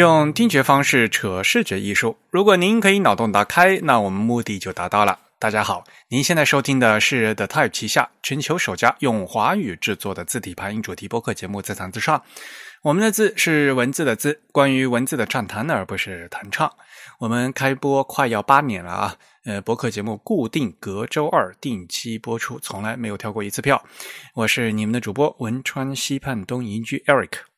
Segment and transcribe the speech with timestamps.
[0.00, 2.16] 用听觉方式扯视觉艺术。
[2.30, 5.18] 如果您可以脑洞打开，那我们目的就达到了。
[5.38, 12.18] 大家好，您现在收听的是 The Type 旗下全球首家用华语制作的字体排音主题播客节目《自弹自唱》。
[12.80, 16.72] 我们的字是文字的字，关于文字的畅谈，而不是弹唱。
[17.18, 23.84] 我们开播快要八年了啊，呃，播客节目固定隔周二定期播出，从来没有跳过一次票。
[24.32, 27.49] 我是你们的主播汶川西畔东营居 Eric。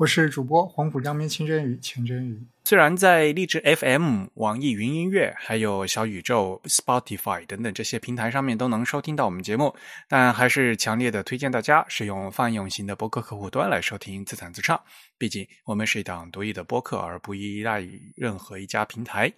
[0.00, 2.42] 我是主播黄浦江边清蒸鱼清真鱼。
[2.64, 9.74] 虽然在荔枝 FM、网易云音乐、还有小宇宙、Spotify 等等这些平台上面都能收听到我们节目，
[10.08, 14.80] 但还是强烈的推荐大家使用泛用型的播客客户端来收听自弹自唱。
[15.18, 19.30] 毕竟我们是一档独立的播客，而不依赖于任何一家平台。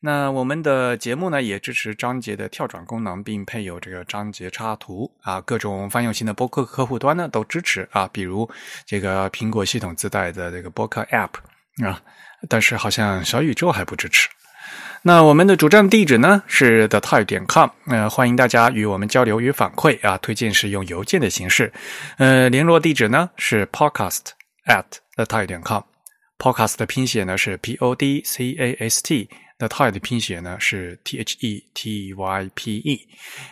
[0.00, 5.40] 那我们的节目呢，也支持章节的跳转功能，并配有这个章节插图啊。
[5.40, 8.48] 各种泛用型的播客客户端呢都支持啊，比如
[8.84, 11.30] 这个苹果系统自带的这个播客 App
[11.84, 12.00] 啊，
[12.48, 14.28] 但是好像小宇宙还不支持。
[15.02, 21.72] 那我们的主站地址呢是 the type 点 com，呃，欢迎大家与我们交流与反馈啊，推荐是用邮件的形式。
[22.18, 24.20] 呃，联络地址呢是 podcast
[24.66, 29.28] at the type 点 com，podcast 的拼写呢是 p o d c a s t。
[29.58, 33.08] The Tide 的拼写呢是 T H E T Y P E，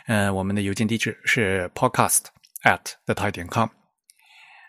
[0.06, 2.24] 呃，我们的邮件地址是 podcast
[2.62, 3.68] at the tide 点 com。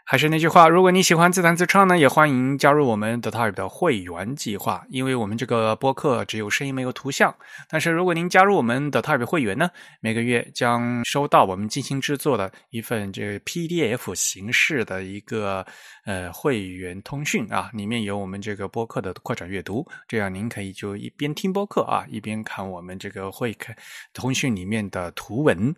[0.07, 4.85] 还是那句话，如果你喜欢自弹自唱呢，也欢迎加入我们 The Type 的会员计划。
[4.91, 7.35] 因为我们这个播客只有声音没有图像，
[7.67, 9.67] 但是如果您加入我们的 Type 会员呢，
[10.01, 15.65] 每个月将收到我们精心制作的一份这个 PDF 形式的一个
[16.05, 23.75] 呃会员通讯啊，里面有我们这个播客的扩展阅读，这样您可以就一边听播客啊，一边看我们这个会看
[24.13, 25.75] 通讯里面的图文。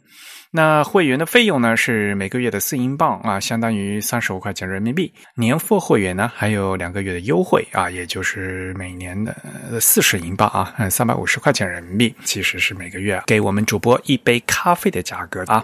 [0.52, 4.17] 那会员的费用呢是每个月的四英镑啊，相当于三。
[4.18, 15.64] 二十五块钱人民币，年付会员呢还有两个月的优惠啊，也就是每年的四十英镑啊，三百五十块钱人民币，其实是每个月给我们主播一杯咖啡的价格啊。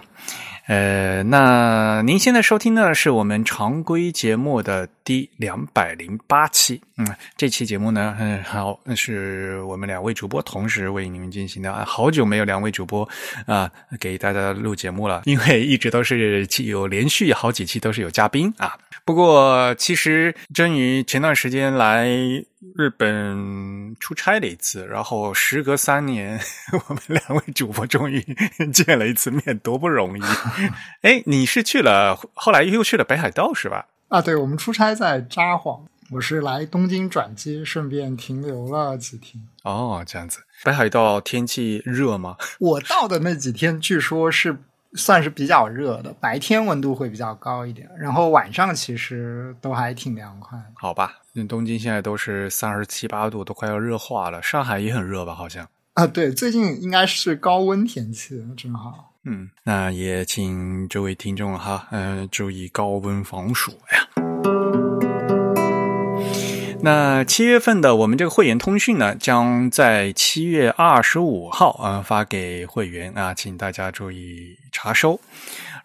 [0.66, 6.80] 呃，那您现在收听的是我们常规节目的第两百零八期。
[6.96, 11.84] 嗯，这期节目呢，嗯，好，那是我们两位主播同时为你们进行的啊。
[11.84, 13.06] 好久没有两位主播
[13.46, 13.70] 啊
[14.00, 18.74] 给大家录节目了，因为一直都是有连续好几期都是有嘉宾啊。
[19.04, 22.08] 不过，其实真宇前段时间来
[22.74, 26.40] 日本出差了一次，然后时隔三年，
[26.88, 28.20] 我们两位主播终于
[28.72, 30.22] 见了一次面，多不容易！
[31.02, 33.86] 哎，你是去了，后来又去了北海道是吧？
[34.08, 39.42] 啊，对，我们出差在札幌，我是来东京转机，顺便停留了几天。
[39.62, 42.36] 哦，这样子，北海道天气热吗？
[42.60, 44.56] 我到的那几天，据说是。
[44.94, 50.58] 算是比较热的，白天温度会比较高一点，然后晚上其实都还挺凉快。
[50.74, 54.42] 好吧，那东京现在都是三十七八度，都快要热化了。
[54.42, 55.34] 上海也很热吧？
[55.34, 59.12] 好像啊，对，最近应该是高温天气，正好。
[59.24, 64.23] 嗯，那也请这位听众哈，嗯，注意高温防暑呀。
[66.84, 75.18] 那七月份的我们这个会员通讯呢，将在七月二十五号啊发给会员啊，请大家注意查收。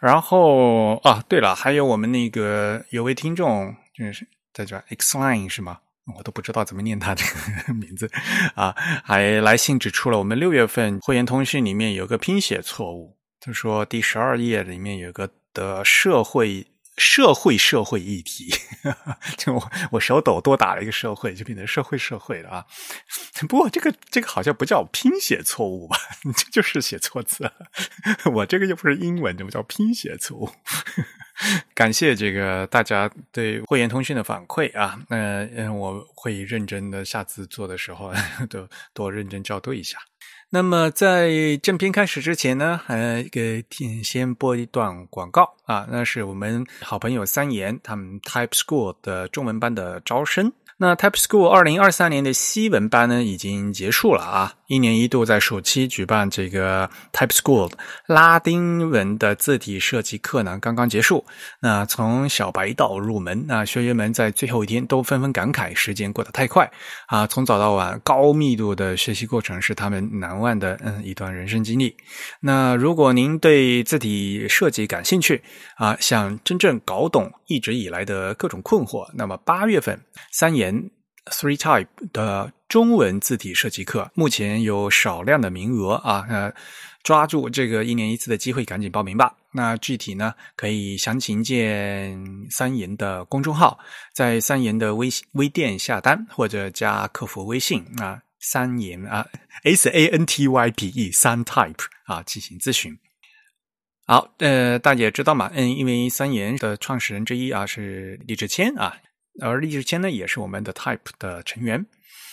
[0.02, 5.80] 然后啊，对了，还有我们那个有位听众就是在叫 Xline 是吗？
[6.18, 7.24] 我都不知道怎么念他这
[7.68, 8.12] 个名字
[8.54, 16.68] 啊，还来信指出了我们六月份会员通讯里面有个拼写错误，他说第十二页里面有个的社会。
[17.00, 18.54] 社会社会议题，
[19.38, 22.66] 就我我手抖多打了一个社会，就变成社会社会了啊。
[23.48, 25.98] 不过这个这个好像不叫拼写错误吧？
[26.36, 27.52] 这就是写错字。
[28.34, 30.50] 我这个又不是英文，怎么叫拼写错误？
[31.74, 35.00] 感谢这个大家对会员通讯的反馈啊。
[35.08, 38.12] 那嗯，我会认真的，下次做的时候
[38.50, 39.98] 都多认真校对一下。
[40.52, 43.64] 那么在正片开始之前呢，还，给
[44.04, 50.52] 先播一段广告啊，那是我们好朋友三言他们 Type School 的中文班的招生。
[50.82, 54.54] 那 Type School 二零二三年的西文班呢，已经结束了啊。
[54.68, 57.70] 一年一度在暑期举办这个 Type School
[58.06, 61.26] 拉丁文的字体设计课呢，刚刚结束。
[61.60, 66.72] 那从小白到入门，那学员们在最后一天都纷纷感慨时间过得太快
[67.08, 67.28] 啊！
[67.28, 71.98] 从早到晚高密度的学习过程是他们难忘的嗯一段人生经历。
[72.40, 75.42] 那如果您对字体设计感兴趣
[75.76, 80.00] 啊，想真正搞懂一直以来的各种困惑，那么八月份
[80.32, 80.90] 三言
[81.26, 82.54] Three Type 的。
[82.70, 86.54] 中文字体设计课目前有少量的名额啊，呃，
[87.02, 89.36] 抓住这个一年一次的机会，赶紧报名吧。
[89.52, 92.16] 那具体呢，可以详情见
[92.52, 93.80] 三言的公众号，
[94.14, 99.26] 在三言的微微店下单，或者加客服微信啊，三言啊
[99.64, 102.96] ，S A N T Y P E 三 Type 啊，进行咨询。
[104.10, 108.92] 好，呃，大家也知道嘛，嗯，因为三言的创始人之一啊是李志谦啊，
[109.40, 111.86] 而李志谦呢也是我们的 Type 的成员。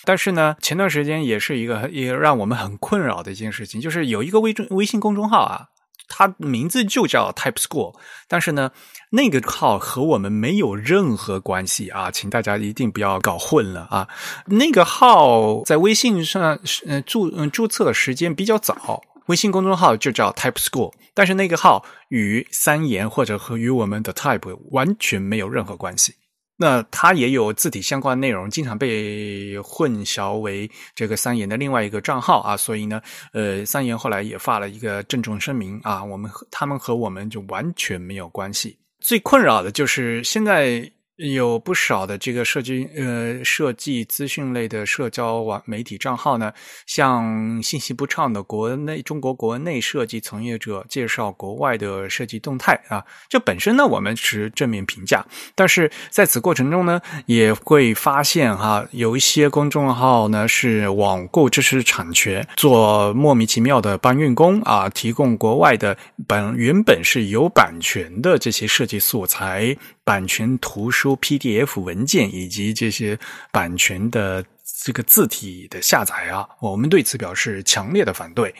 [0.06, 5.66] 但是呢，前段时间也是一个也让我们很困扰的一件事情，就是有一个微微信公众号啊。
[6.08, 7.92] 它名字就叫 Type School，
[8.28, 8.70] 但是呢，
[9.10, 14.08] 那个号和我们没有任何关系啊，请大家一定不要搞混了啊。
[14.46, 26.14] 那个号在微信上呃注嗯注册的时间比较早，微信公众号就叫 Type School，但是那个号与三言或者和与我们的 Type 完全没有任何关系。
[26.56, 33.02] 那它也有字体相关内容，经常被混淆为这个三言的另外一个账号啊，所以呢，
[33.32, 38.78] 呃，三言后来也发了一个郑重声明啊，我们和他们和我们就完全没有关系。
[39.00, 40.90] 最困扰的就是现在。
[41.16, 46.52] 有不少的这个设计呃设计资讯类的社交网媒体账号呢，
[46.86, 53.02] 向信息不畅的国内中国国内设计从业者介绍国外的设计动态啊。
[53.28, 55.24] 这本身呢，我们持正面评价，
[55.54, 65.96] 但是在此过程中呢，也会发现哈，有一些公众号呢是网购知识产权，做莫名其妙的搬运工啊，提供国外的
[66.26, 69.76] 本原本是有版权的这些设计素材。
[70.06, 73.18] 版权图书、PDF 文件以及这些
[73.50, 74.44] 版权的
[74.84, 78.54] 这个字体的下载啊，我们对此表示强烈的反对。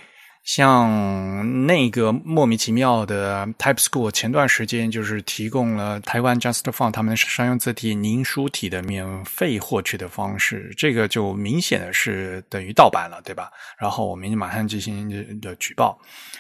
[0.47, 13.51] 像那个莫名其妙的 Type School，前段时间就是提供了台湾 Just Font 他们的商用字体凝书体的免费获取的方式，这个就明显的是等于盗版了，对吧？
[13.77, 15.99] 然后我们马上进行的举报。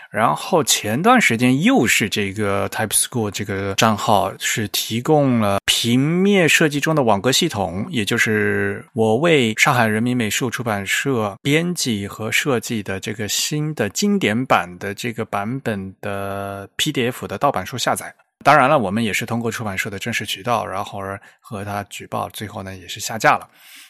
[0.08, 13.86] 然后前段时间又是这个 Type School 这个账号是提供了平面设计中的网格系统，也就是我为上海人民美术出版社编辑和设计的这个新的。
[13.90, 21.00] 经典版的这个版本的 PDF 的盗版书下载，当然了，我们也是通过出版社的正式渠道，然后
[21.40, 23.46] 和他举报，最后呢也是下架了。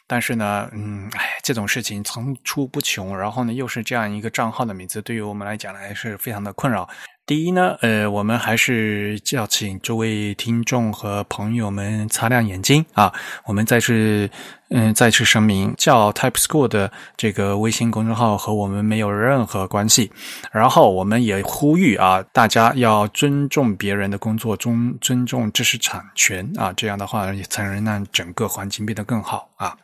[0.08, 6.88] 但是呢，嗯，哎，这种事情层出不穷，然后呢又是这样一个账号的名字，对于我们来讲呢还是非常的困扰。
[7.26, 13.12] 第一呢，呃，我们还是叫请诸位听众和朋友们擦亮眼睛啊！
[13.46, 14.30] 我们再次，
[14.70, 20.08] 嗯，再次声明，叫 Type School 的这个微信公众号和我们没有任何关系。
[20.52, 29.76] 然后，我们也呼吁啊，大家要尊重别人的工作，中尊重知识产权啊，这样的话才能让整个环境变得更好啊。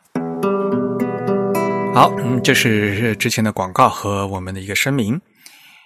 [1.93, 5.19] 好，嗯，这是之前的广告和我们的一个声明。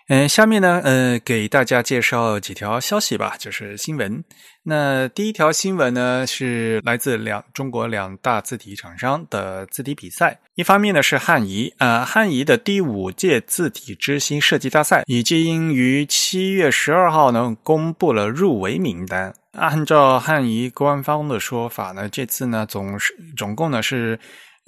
[0.10, 4.24] 嗯，下面呢，呃，给大家介绍几条消息吧，就是新闻。
[4.64, 10.40] 那第一条新闻呢，是来自两中国两大字体厂商的字体比赛。
[10.56, 19.34] 一方面呢是汉仪，呃，汉仪的第五届字体之星设计大赛已经于七月十二号呢公布了入围名单。
[19.52, 24.18] 按照汉仪官方的说法呢，这次呢总是总共呢是。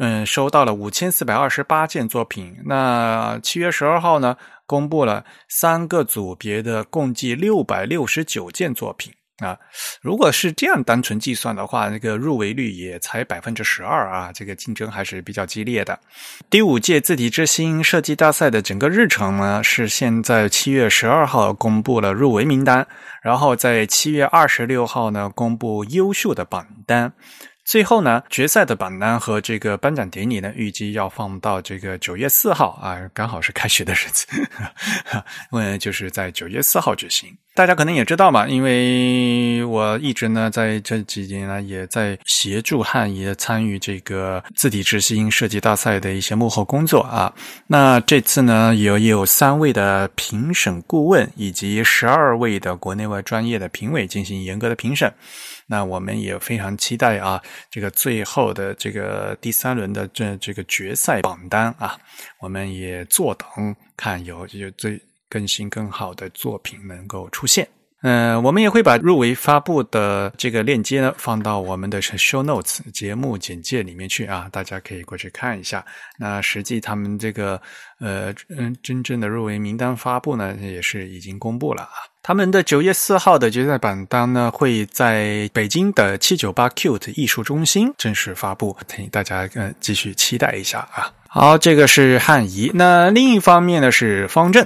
[0.02, 2.56] 嗯，收到了五千四百二十八件作品。
[2.64, 4.38] 那七月十二号呢，
[4.70, 9.58] 公布了三个组别的共计六百六十九件作品啊。
[10.00, 14.32] 如果是这样单纯计算的话，那个入围率也才百分之十二啊。
[14.32, 16.00] 这个竞争还是比较激烈的。
[16.52, 22.86] 第五届字体之星设计大赛的整个日程呢，是现在七月十二号公布了入围名单，
[23.24, 27.12] 然后在七月二十六号呢公布优秀的榜单。
[27.70, 34.26] 最后呢，决赛的榜单和这个颁奖典礼呢，预计要放到这个九月四号啊，刚好是开学的日子，
[35.52, 37.30] 为，就是在九月四号举行。
[37.54, 47.32] 大家可能也知道嘛，因为我一直呢在这几年呢也在协助汉仪参与这个字体之星设计大赛的一些幕后工作啊。
[47.68, 55.14] 那这次呢，有有三位的评审顾问以及十二位的国内外专业的评委进行严格的评审。
[55.70, 61.96] 那我们也非常期待啊，这个最后的这个第三轮的这这个决赛榜单啊，
[62.40, 65.00] 我们也坐等看有有最
[65.30, 67.68] 更新更好的作品能够出现。
[68.02, 75.86] 嗯，我们也会把入围发布的这个链接呢放到我们的 show notes 节目简介里面去啊，大家可以过去看一下。
[76.18, 77.62] 那实际他们这个
[78.00, 81.92] 呃嗯真正的入围名单发布呢，也是已经公布了啊。
[82.30, 91.12] 他们的九月四号的决赛榜单呢，会在北京的七九八 Cute 艺术中心正式发布，请大家呃继续期待一下啊。
[91.28, 92.70] 好，这个是汉仪。
[92.76, 94.64] 那另一方面呢是方正。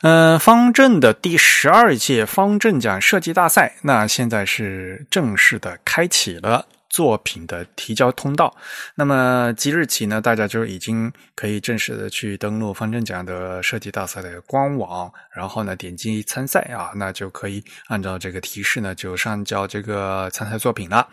[0.00, 6.66] 嗯，方正的第十二届方正奖设计大赛，那现在是正式的开启了。
[6.98, 8.52] 作品的提交通道，
[8.96, 21.06] 那么即日起呢，大家就已经可以正式的去登录方正奖的设计大赛的官网，然后呢点击参赛啊，那就可以按照这个提示呢就上交这个参赛作品了。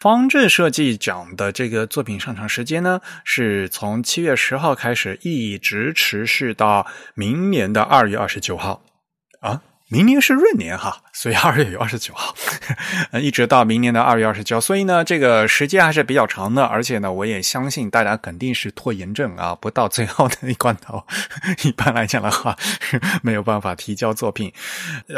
[0.00, 8.82] 方正设计奖的这个作品上场时间呢，是从七月十号开始，一直持续到明年的二月二十九号
[9.38, 9.62] 啊。
[9.88, 12.34] 明年是闰年哈，所以二月二十九号，
[13.20, 16.64] 一直到明年的二月二十九，所以呢，这个时间还是比较长的。
[16.64, 21.04] 而且呢，我也相信大家肯定是拖延症啊，不到最后的一关头，
[21.64, 22.56] 一般来讲的话，
[23.22, 24.52] 没有办法提交作品。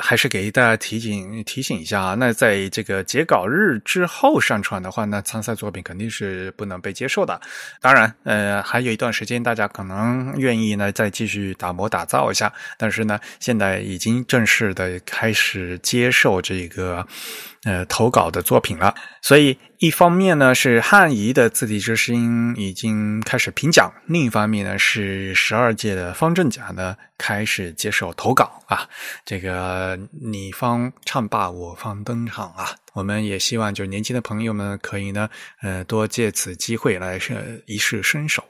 [0.02, 7.40] 还是给大家提醒提醒一下啊，那在这个截稿日之后上传的话，那参赛作品肯定是不能被接受的。
[7.80, 14.74] 当然，呃，还有一段时间，大家可能愿意呢再继续打磨打造一下，但是呢，现在已经正式。
[14.74, 17.06] 的开始接受这个
[17.62, 28.88] 呃投稿的作品了，所以一方面呢是汉仪的字体之声已经开始评奖，另一方面呢是十二届的方正奖呢开始接受投稿啊，
[29.24, 35.28] 这个你方唱罢我方登场啊，我们也希望就年轻的朋友们可以呢
[35.62, 38.42] 呃多借此机会来是一试身手。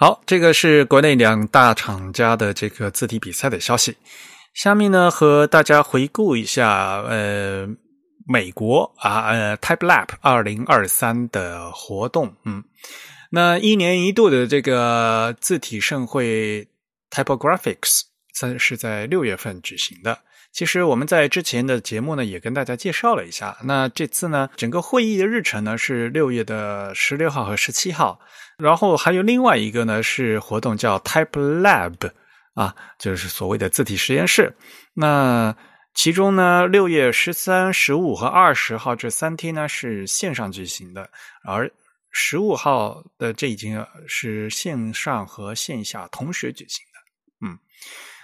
[0.00, 3.96] 好，这个是国内两大厂家的这个字体比赛的消息。
[4.58, 7.68] 下面呢，和大家回顾一下，呃，
[8.26, 12.34] 美国啊，呃，Type Lab 二零二三的活动。
[12.44, 12.64] 嗯，
[13.30, 16.66] 那一年一度的这个字体盛会
[17.08, 18.00] Typographics
[18.34, 20.18] 在是在六月份举行的。
[20.50, 23.56] 其实我们在之前的节目呢，也跟大家介绍了一下。
[23.62, 28.18] 那这次呢，整个会议的日程呢是六月的十六号和十七号，
[28.58, 32.10] 然后还有另外一个呢是活动叫 Type Lab。
[32.58, 34.52] 啊，就是所谓的字体实验室。
[34.92, 35.56] 那
[35.94, 41.08] 其中呢，六月十三、十五和二十号这三天呢是线上举行的，
[41.44, 41.70] 而
[42.10, 47.46] 十五号的这已经是线上和线下同时举行的。
[47.46, 47.56] 嗯，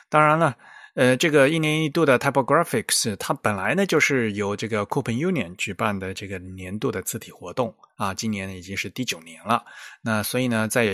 [0.09, 0.57] 当然了，
[0.97, 9.65] 呃，这个一年一度的 Typographics，它本来呢就是由这个 Copen Union 举办的这个年度的字体活动啊，今年已经是第九年了。
[10.03, 10.87] 那所以呢，在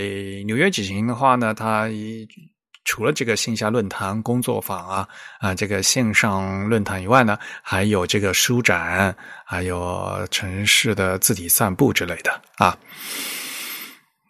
[0.45, 1.89] 纽约举行的话呢，它。
[2.83, 5.07] 除了这个线下论坛、工作坊啊
[5.39, 12.77] 啊，这个线上论坛以外呢，还有这个书展，还有城市的自己散步之类的啊。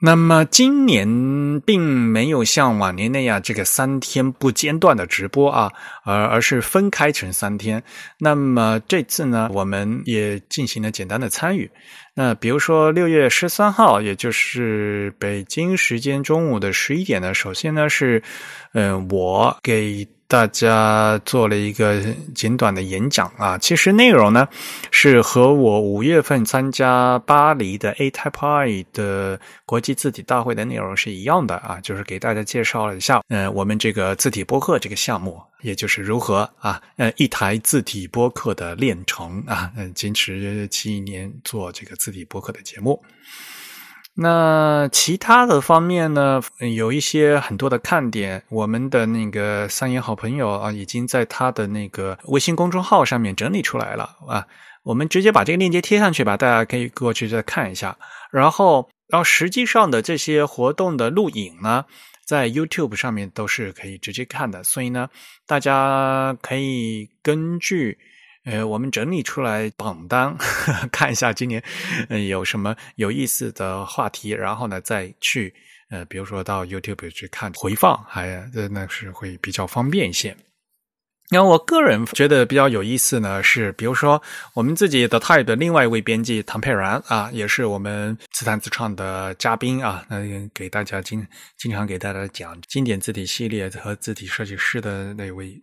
[0.01, 5.71] 那么今年并没有像往年那样这个三天不间断的直播啊，
[6.03, 7.83] 而而是分开成三天。
[8.19, 11.69] 那么这次呢，我们也进行了简单的参与。
[12.15, 18.23] 那比如说六月十三号，也就是北京时间中午的十一点呢，首先呢是，
[18.73, 20.07] 嗯，我给。
[20.31, 22.01] 大家做了一个
[22.33, 24.47] 简短的演讲啊，其实内容呢
[24.89, 43.03] 是和我五月份参加巴黎的 A Type I 的国际字体大会的内容是一样的啊，就是给大家介绍了一下，呃，我们这个字体播客这个项目，也就是如何啊，呃，一台字体播客的练成啊，嗯，坚持七年做这个字体播客的节目。
[44.13, 46.41] 那其他的方面呢，
[46.75, 54.45] 有一些很多的看点，我们的那个三言好朋友啊，已经在他的那个微信公众号上面整理出来了啊。
[54.83, 57.97] 我们直接把这个链接贴上去吧，大家可以过去再看一下。
[58.31, 61.85] 然后，然后实际上的这些活动的录影呢，
[62.25, 65.09] 在 YouTube 上面都是可以直接看的，所以呢，
[65.47, 67.97] 大家可以根据。
[68.43, 70.35] 呃，我们整理出来榜单，
[70.91, 71.63] 看一下今年
[72.27, 75.53] 有什么有意思的话题，然后呢再去
[75.91, 80.35] 呃，比如说到 YouTube 去看回放，还那是会比较方便一些。
[81.33, 84.21] 那我个人觉得比较有意思呢，是比如说
[84.53, 90.17] 我们自己的 Type 的另外一位编辑唐佩然啊，也是我们自弹自唱的嘉宾啊，那
[90.53, 91.25] 给大家经
[91.57, 95.57] 经常给大家讲经典字体系列和字体设计师的那位。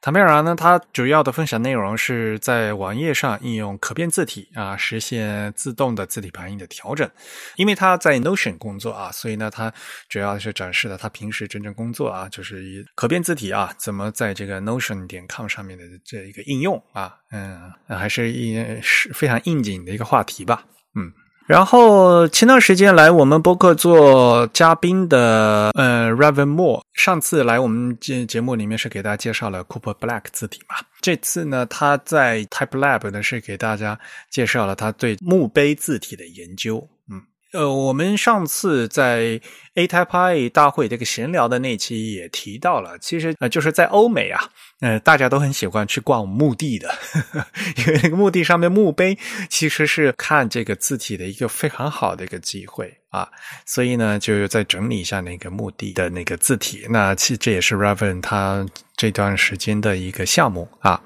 [0.00, 7.10] 坦贝尔呢，它主要的分享内容是在网页上应用可变字体啊，实现自动的字体排印的调整。
[7.56, 9.72] 因为他在 Notion 工作啊，所以呢，他
[10.08, 21.12] 主要是展示了他平时真正工作啊，就是以可变字体啊，怎么在这个 Notion 点 com 上面的这一个应用啊，嗯，还是一是非常应景的一个话题吧，嗯。
[21.46, 33.96] 然后前段时间来我们播客做嘉宾的，呃，Raven Moore，上次来我们节节目里面是给大家介绍了 Cooper Black 字体嘛，这次呢他在 Type Lab 呢是给大家
[34.28, 37.22] 介绍了他对墓碑字体的研究，嗯，
[37.52, 39.40] 呃，我们上次在
[39.74, 44.50] A Type I 大会这个闲聊的那期也提到了，其实呃，就是在欧美啊，
[44.80, 46.92] 呃，大家都很喜欢去逛墓地的，
[47.78, 49.16] 因为那个墓地上面墓碑
[49.48, 53.28] 其实是看这个字体的一个非常好的一个机会啊，
[53.64, 56.86] 所以呢，就再整理一下那个墓地的那个字体。
[56.90, 61.00] 那其实这也是 Raven 他这段时间的一个项目啊。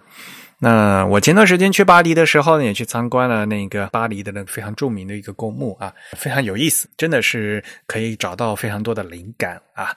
[0.63, 9.97] 那我前段时间去巴黎的时候呢，也去参观了那个巴黎的那个非常著名的一个公墓啊，非常有意思，真的是可以找到非常多的灵感啊。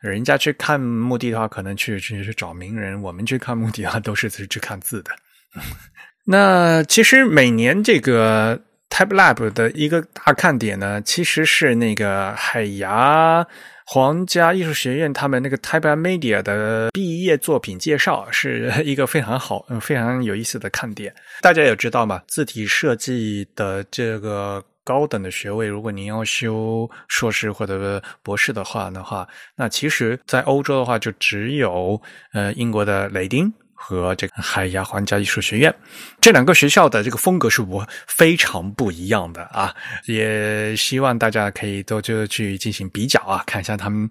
[0.00, 5.10] 人家去看墓地的话，可能去去去找名人；我们去看墓地的话，都是去看字的。
[6.24, 8.60] 那其实每年这个
[8.94, 13.44] Type Lab 的一个大看点呢，其实是那个海牙。
[13.84, 21.12] 皇家艺术学院他们那个 Type Media 的毕业作品介绍是一个非常好、嗯非常有意思的看点。
[21.42, 32.00] 大家也知道嘛，字体设计的这个高等的学位，如果您要修硕士或者博士的话的话，那其实在欧洲的话，就只有
[32.32, 33.52] 呃英国的雷丁。
[33.74, 35.74] 和这个海牙皇家艺术学院
[36.20, 39.74] 这两个学校的这个风格是我非常不一样的啊，
[40.06, 44.08] 也希望大家可以多就去进行比较啊，看一下他们，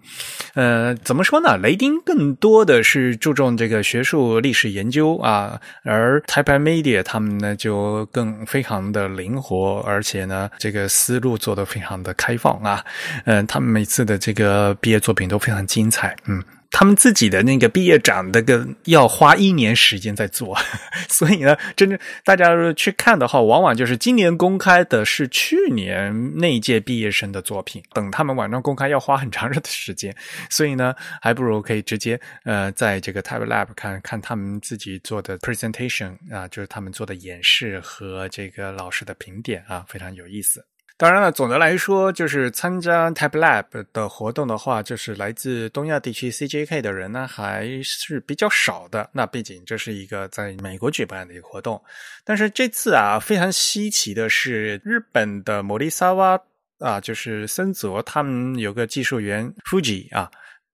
[0.53, 1.57] 呃，怎么说呢？
[1.57, 12.83] 雷丁更多的是注重这个学术历史研究啊，而 Taipei Media 他们呢就更非常的灵活，而且呢这个思路做得非常的开放啊，
[13.25, 16.43] 嗯，他们每次的这个毕业作品都非常精彩，嗯。
[16.73, 20.57] 他们自己的那个毕业展，那个要花一年时间在做，
[21.07, 30.13] 所以呢，真正大家去看的话，往往就是今年公开的是去年那一届毕业生的作品，等他们网上公开要花很长的时间，
[30.49, 40.65] 所以呢，还不如可以直接呃，在这个 Type Lab 看看他们自己做的 presentation 啊，就是他们做的演示和这个老师的评点啊，非常有意思。
[40.95, 49.09] 当然了，总的来说，就是参加 Type Lab 的活动的话，就是来自东亚地区 CJK 的人呢，还是比较少的。
[49.11, 51.83] 那毕竟这是一个在美国举办的一个活动，
[52.23, 56.39] 但是这次啊，非常稀奇的是，日本的摩利萨瓦
[56.79, 60.29] 啊，就是森泽他们有个技术员 Fuji 啊。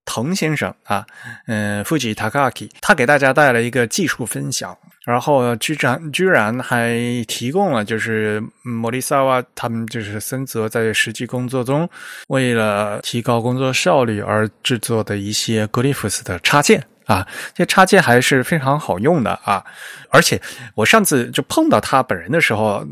[0.09, 1.05] 藤先生啊，
[1.45, 11.87] 嗯，Fuji Takaki，他给大家带来一个技术分享，然后居然居然还提供了就是莫里萨瓦他们就是森泽在实际工作中
[12.29, 19.63] 为了提高工作效率而制作的一些 Glyphs 的插件啊，这插件还是非常好用的啊，
[20.09, 20.41] 而且
[20.73, 22.83] 我上次就碰到他本人的时候。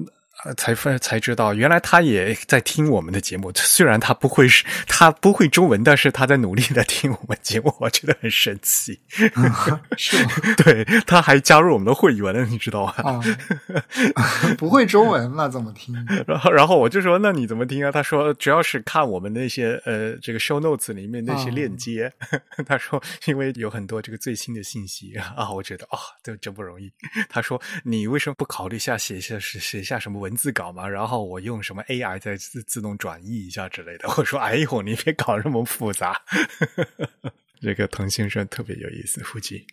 [0.56, 3.52] 才分才知道，原来他也在听我们的节目。
[3.56, 9.00] 虽然他不会是，他不会中文，但是他在努力的听我们节目，我觉得很神奇。
[9.08, 9.82] 是吗？
[10.64, 12.94] 对，他还加入我们的会员了，你知道吗？
[13.04, 13.22] 啊，
[14.58, 15.94] 不会中文那怎么听？
[16.26, 17.92] 然后，然后我就说，那你怎么听啊？
[17.92, 22.12] 他说，主要是看我们那些呃，这个 show notes 里面那些链接。
[22.66, 26.90] 他说，因为有很多这个最新的信息啊，我觉得啊，这真不容易。
[27.28, 30.37] 他说，你为什么不考虑一下写一下写写下什么文？
[30.38, 34.08] 自搞嘛，然后我用什么 AI 再自自动转译一下之类的。
[34.16, 36.22] 我说：“哎呦，你别搞这么复杂。
[37.60, 39.66] ”这个腾先生特别有意思，夫妻。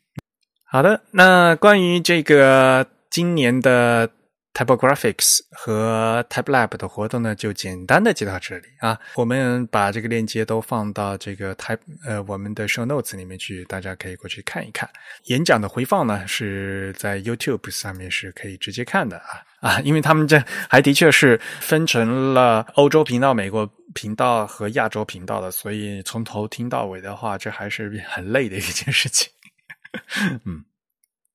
[0.64, 4.10] 好的，那关于这个今年的。
[4.54, 8.96] Typographics 和 Type Lab 的活动呢，就简单的介到这里啊。
[9.16, 14.88] 我们把这个链接都放到这个 Type 呃我们的 Show Notes 里面去，大家可以过去看一看。
[15.24, 29.28] 演讲的回放呢，是在 YouTube 上面是可以直接看的啊 啊，因为他们这还的确是分成了欧洲频道、美国频道和亚洲频道的，所以从头听到尾的话，这还是很累的一件事情。
[30.46, 30.64] 嗯。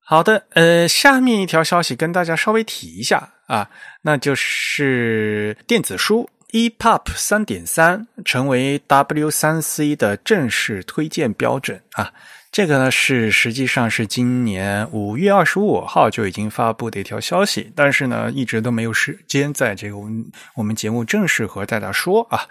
[0.09, 3.69] 好的，呃，下面一条消息跟大家稍微提一下啊，
[4.01, 12.11] 那就是电子书 EPUB 三点三成为 W 三 C 的正式推荐标准啊。
[12.51, 22.41] 这个呢是实际上是今年五月二十五号就已经发布的一条消息，但是呢一直都没有时间在这个我们我们节目正式和大家说啊。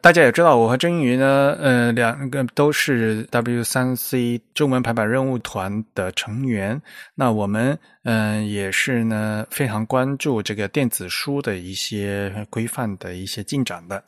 [0.00, 6.80] 大家也知道，我和郑宇呢，呃，两个都是 W 三 C 中文排版任务团的成员，
[7.14, 7.78] 那我们。
[8.04, 14.02] 嗯，也是呢，非常关注这个电子书的一些规范的一些进展的。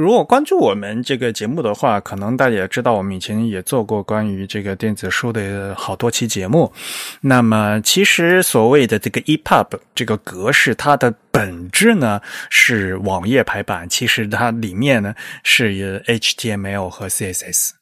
[0.00, 6.72] 如果关注我们这个节目的话，可能大家也知道，我们以前也做过关于这个电子书的好多期节目。
[7.20, 17.79] 那么，其实所谓的这个 EPUB 这个格式，它的本质呢是网页排版，其实它里面呢是 HTML 和 CSS。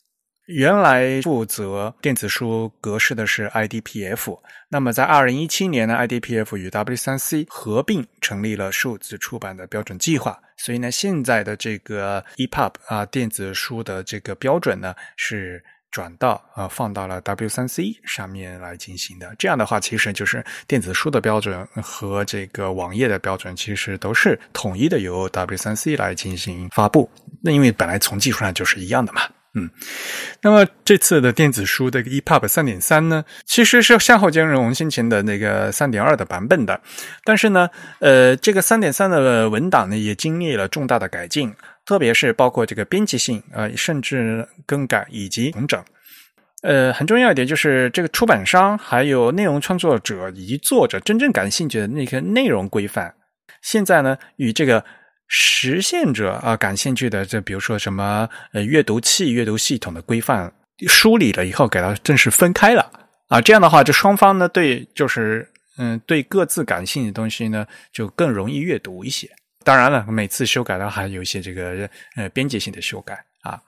[0.49, 4.39] 原来负责电子书格式的是 IDPF，
[4.71, 19.35] 那么在二零一七年呢，IDPF 与 W3C 合并成立了数字出版的标准计划，所以呢，现在的这个 EPUB 啊电子书的这个标准呢是转到啊放到了 W3C 上面来进行的。
[19.39, 27.11] 这样的话，其实就是电子书的标准和这个网页的标准其实都是统一的，由 W3C 来进行发布。
[27.43, 29.21] 那因为本来从技术上就是一样的嘛。
[29.55, 29.71] 嗯，
[30.43, 36.79] 那么这次的电子书的 EPUB 三点三呢，其实是向后兼容先前的那个三点二的版本的，
[37.25, 37.69] 但是呢，
[38.01, 41.53] 呃，这个三点三的文档呢也经历了重大的改进，
[41.87, 45.83] 特别是包括这个编辑性啊，甚至更改以及重整。
[46.63, 53.15] 呃，很重要一点就是这个出版商还有内容创作者以及作者真正感兴趣的那个内容规范，
[53.63, 54.85] 现在呢与这个。
[55.29, 60.53] 实现者啊，感兴趣的，就比如说什么呃阅读器、阅读系统的规范
[60.87, 62.91] 梳理了以后，给它正式分开了
[63.29, 63.41] 啊。
[63.41, 69.29] 这样的话，这双方呢，对就是嗯，对各自感兴趣的东西呢，就更容易阅读一些。
[69.65, 73.61] 当然了，每次修改的还有一些这个呃边界性的修改啊。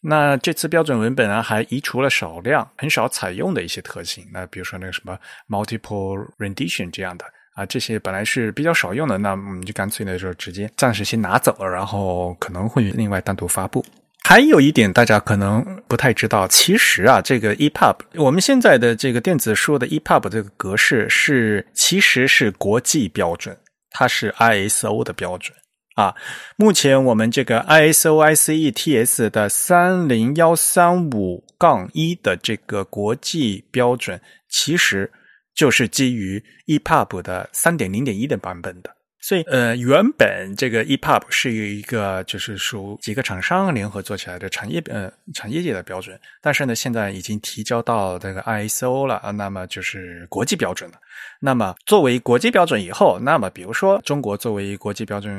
[0.00, 5.18] 那这次标准文本呢，还移除了少量很少采用的一些特性，那比如说那个什么
[5.48, 7.24] multiple rendition 这样的。
[7.60, 13.84] 啊，这些本来是比较少用的，那我们就干脆呢，就直接暂时先拿走了，然后可能会另外单独发布。
[14.24, 23.54] 还有一点，大家可能不太知道，其实啊，这个 EPUB，我们现在的这个电子书的 EPUB 这个格式是其实是国际标准，
[23.90, 25.54] 它是 ISO 的标准
[25.96, 26.14] 啊。
[26.56, 34.18] 目前我们这个 ISO ICE TS 的三零幺三五杠一的这个国际标准，
[34.48, 35.12] 其实。
[35.54, 50.96] 就是基于 EPUB 的三点零点一的版本的，所以呃，原本这个 EPUB 是一个就是属几个厂商联合做起来的产业呃产业界的标准，但是呢，现在已经提交到这个 ISO 了啊，那么就是国际标准了。
[51.42, 55.32] 那么作为国际标准以后，那么比如说中国作为国际标准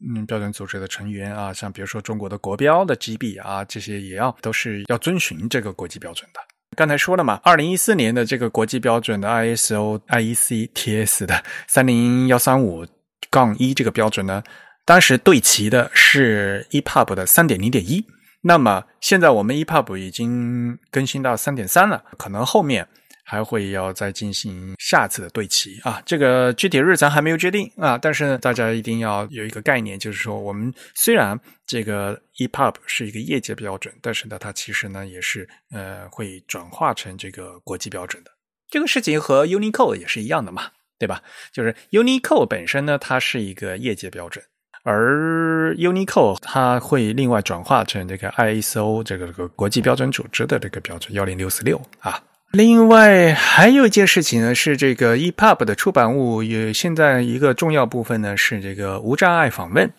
[0.00, 6.40] 嗯标准组织的成员啊，像比如说中国的国标的 GB 啊，这些也要都是要遵循这个国际标准的。
[6.76, 12.86] 刚才说了嘛，二零一四年的这个国际标准的 ISO IEC TS 的三零幺三五
[13.30, 14.42] 杠一这个标准呢，
[14.84, 18.04] 当时对齐的是 EPUB 的三点零点一。
[18.42, 22.86] 那么现在我们 EPUB 已经更新到三点三了，可能后面。
[23.28, 38.30] 还会要再进行下次的对齐啊，这个具体日咱还没有决定啊，但是呢，大家一定要有一个概念，就是说，我们虽然这个 EPUB 是一个业界标准，但是呢，它其实呢也是呃会转化成这个国际标准的。
[38.70, 41.20] 这个事情和 Unicode 也是一样的嘛，对吧？
[41.52, 44.44] 就是 Unicode 本身呢，它是一个业界标准，
[44.84, 52.22] 而 Unicode 它会另外转化成这个 ISO 这个这个国际标准组织的这个标准幺零六四六啊。
[52.56, 59.92] 另外还有一件事情呢，是这个 EPUB 的出版物也现在一个重要部分呢是这个无障碍访问。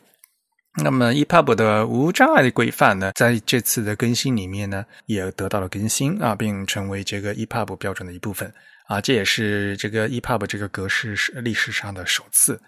[0.83, 8.51] 那么 EPUB 的无障碍的规范呢，在这次的更新里面呢也得到了更新啊，并成为这个 EPUB 标准的一部分
[8.87, 12.59] 啊，这也是这个 EPUB 这个格式是历史上的首次。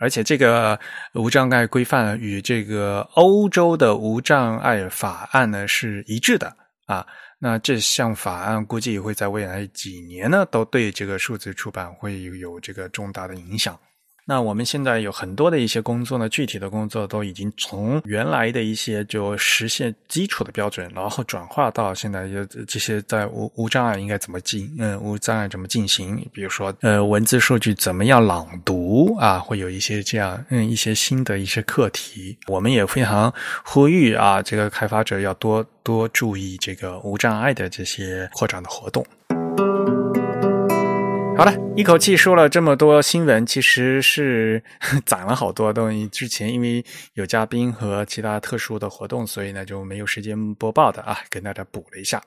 [0.00, 0.76] 而且这个
[1.14, 6.52] 无障碍规范与这个欧洲的无障碍法案呢是一致的
[6.86, 7.06] 啊。
[7.38, 13.78] 那这项法案估计会在未来几年呢，都对这个数字出版会有这个重大的影响。
[14.28, 22.28] 那我们现在有很多的一些工作呢，具体的工作都已经从原来的一些就实现基础的标准，然后转化到现在
[22.66, 26.16] 这些在无无障碍应该怎么进，嗯，无障碍怎么进行？
[26.32, 29.38] 比如说，呃，文字数据怎么样朗读啊？
[29.38, 32.36] 会有一些这样，嗯，一些新的一些课题。
[32.48, 33.32] 我们也非常
[33.64, 39.06] 呼吁啊，这个开发者要多多注意这个无障碍的这些扩展的活动。
[41.36, 44.62] 好了，一口气说了这么多新闻，其实是
[45.04, 46.08] 攒了好多东西。
[46.08, 52.22] 之前因为有嘉宾和其他特殊的活动，所以呢就没有时间播报的啊，跟大家补了一下。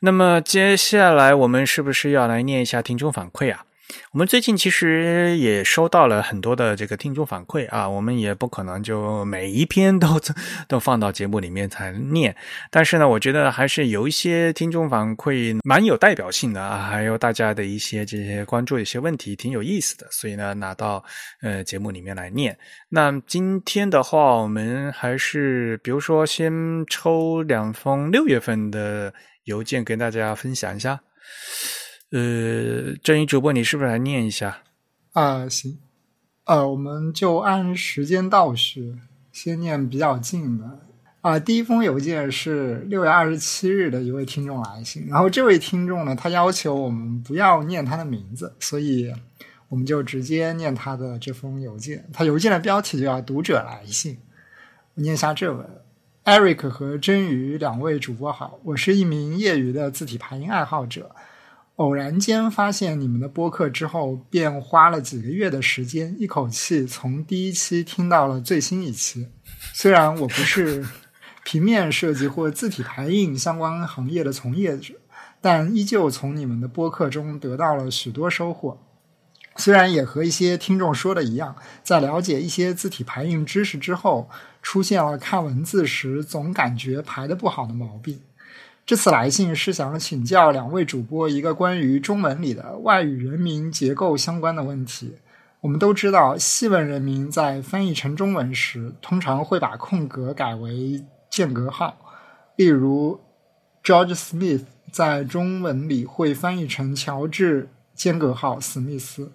[0.00, 3.64] 那么接下来我们是不是要来念一下听众反馈啊？
[4.12, 10.20] 我们最近其实也收到了很多的这个听众反馈啊，我们也不可能就每一篇都
[10.66, 12.34] 都放到节目里面才念，
[12.70, 21.04] 但是呢，我觉得还是有一些听众反馈蛮有代表性的啊，还有大家的一些这些关注的一些问题挺有意思的，所以呢，拿到
[21.42, 22.58] 呃节目里面来念。
[22.88, 26.52] 那今天的话，我们还是比如说先
[26.88, 31.00] 抽两封六月份的邮件跟大家分享一下。
[32.12, 34.62] 呃，正宇主播，你是不是来念一下？
[35.12, 35.78] 啊，行，
[36.44, 38.94] 呃，我们就按时间倒序，
[39.32, 40.78] 先念比较近的。
[41.22, 49.12] 啊，第一封邮件是六月二十七日的一位听众来信，然后这位听众呢，他要求我们不要念他的名字，所以
[49.68, 52.08] 我们就直接念他的这封邮件。
[52.12, 54.16] 他邮件的标题就叫“读者来信”，
[54.94, 55.68] 我念一下正文
[56.24, 61.10] ：Eric 和真鱼两位主播好，我是一名业余的字体排音爱好者。
[61.76, 69.28] 偶然间发现你们的播客之后，便花了几个月的时间，一口气从第一期听到了最新一期。
[69.74, 70.86] 虽然我不是
[71.44, 74.94] 平面设计或字体排印相关行业的从业者，
[75.42, 78.80] 但依旧从你们的播客中得到了许多收获。
[79.56, 84.30] 虽然也和一些听众说的一样，在了解一些字体排印知识之后，
[84.62, 88.20] 出现了看文字时总感觉排的不好的毛病。
[88.86, 95.14] 这次来信是想请教两位主播一个关于中文里的外语人名结构相关的问题。
[95.62, 101.98] 我们都知道，西文人名在翻译成中文时，通常会把空格改为间隔号。
[102.54, 103.18] 例如
[103.82, 109.32] ，George Smith 在中文里会翻译成乔治间隔号史密斯。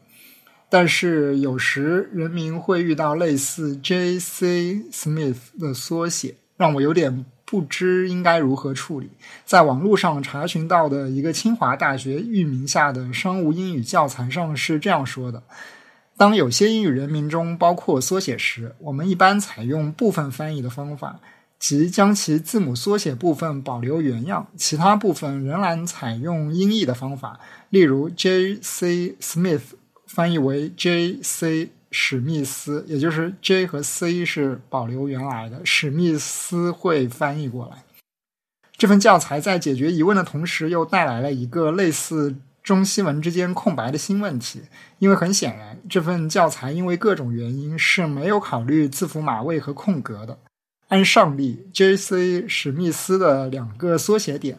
[0.70, 4.86] 但是有时人名会遇到类似 J.C.
[4.94, 7.26] Smith 的缩写，让我有点。
[7.52, 9.10] 不知应该如何处理，
[9.44, 15.44] 在网络上查询到的一个清华大学域名下的商务英语教材上是这样说的：
[16.16, 21.20] 当有些英语人名中包括缩写时，我们一般采用部分翻译的方法，
[21.60, 27.38] 即将其字母缩写部分保留原样，其他部分仍然采用音译的方法。
[27.70, 28.60] 例如，J.
[28.62, 29.18] C.
[29.20, 29.62] Smith
[30.08, 31.20] 翻译为 J.
[31.22, 31.72] C.
[31.92, 37.84] 史密斯，也就是 J 和 C 是保留原来的，史密斯会翻译过来。
[38.78, 44.62] 这份教材在解决疑问的同时，又带来了一个类似中西文之间空白的新问题。
[45.00, 50.40] 因为很显然，这份教材因为各种原因是没有考虑字符码位和空格的。
[50.88, 52.48] 按上例，J.C.
[52.48, 54.58] 史密斯的两个缩写点。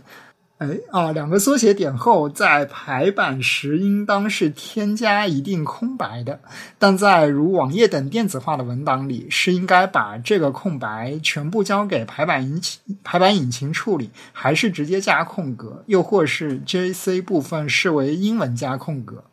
[0.71, 6.39] 哎啊，两个缩写点后，在排版时应当是添加一定空白的，
[6.79, 17.21] 但在如网页等电子化的文档里，是应该把这个空白全部交给排版引擎排版引擎处理，还是直接加空格，又或是 J.C.
[17.21, 19.25] 部分视为英文加空格，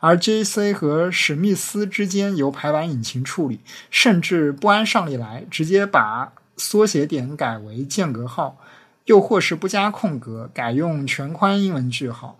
[0.00, 0.72] 而 J.C.
[0.74, 3.60] 和史密斯之间由排版引擎处理，
[3.90, 8.58] 甚至不按上例来，直接把缩写点改为间隔号。
[9.06, 12.38] 又或是不加空格，改用全宽英文句号。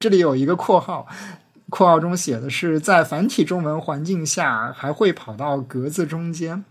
[0.00, 1.06] 这里有一个括号，
[1.68, 6.64] 括号中写的是在繁体中文环境下还会跑到格子中间。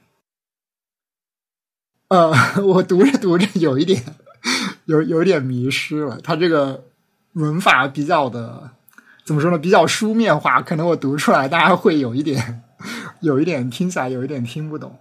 [2.09, 4.15] 呃，我读着读着有一点
[4.85, 6.85] 有有点迷失了，它这个
[7.33, 8.71] 文法比较的
[9.23, 9.57] 怎么说呢？
[9.57, 12.63] 比较书面化，可能我读出来大家会有一点
[13.21, 14.97] 有一点听起来有一点听不懂。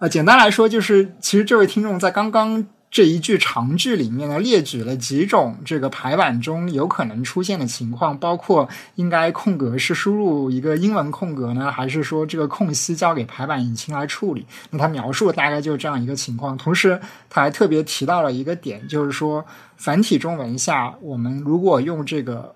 [0.00, 14.46] 呃，简单来说，就是其实这位听众在刚刚这一句长句里面呢，列举了几种这个排版中有可能出现的情况，包括应该空格是输入一个英文空格呢，还是说这个空隙交给排版引擎来处理？
[14.70, 16.56] 那他描述大概就是这样一个情况。
[16.56, 19.44] 同时，他还特别提到了一个点，就是说
[19.76, 22.54] 繁体中文下，我们如果用这个。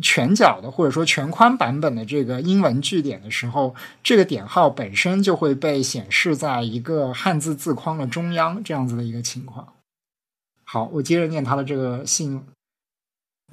[0.00, 9.66] 全角的或者说全宽版本的这个英文句点的时候，这个点号本身就会被显示在一个汉字字框的中央，这样子的一个情况。
[10.64, 12.42] 好，我接着念他的这个信，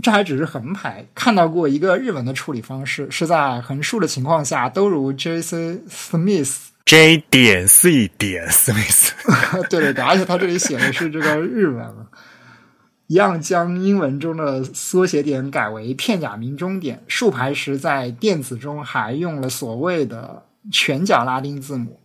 [0.02, 6.56] 这还只是横排，看到过一个日文的处理方式，是在横竖的情况下都如 J C Smith
[6.86, 9.12] J 点 C 点 Smith，
[9.70, 11.94] 对对对，而且他这里写的是这个日文。
[13.08, 22.00] 一样将英文中的缩写点改为片假名中点，竖排时在电子中还用了所谓的全角拉丁字母。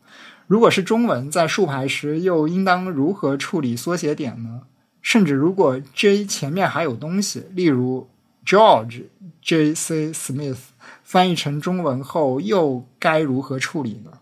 [0.47, 4.63] 如果是中文，在竖排时又应当如何处理缩写点呢？
[5.01, 8.09] 甚至如果 J 前面还有东西，例如
[8.47, 9.05] George
[9.43, 10.59] J C Smith，
[11.03, 14.13] 翻译成中文后又该如何处理呢？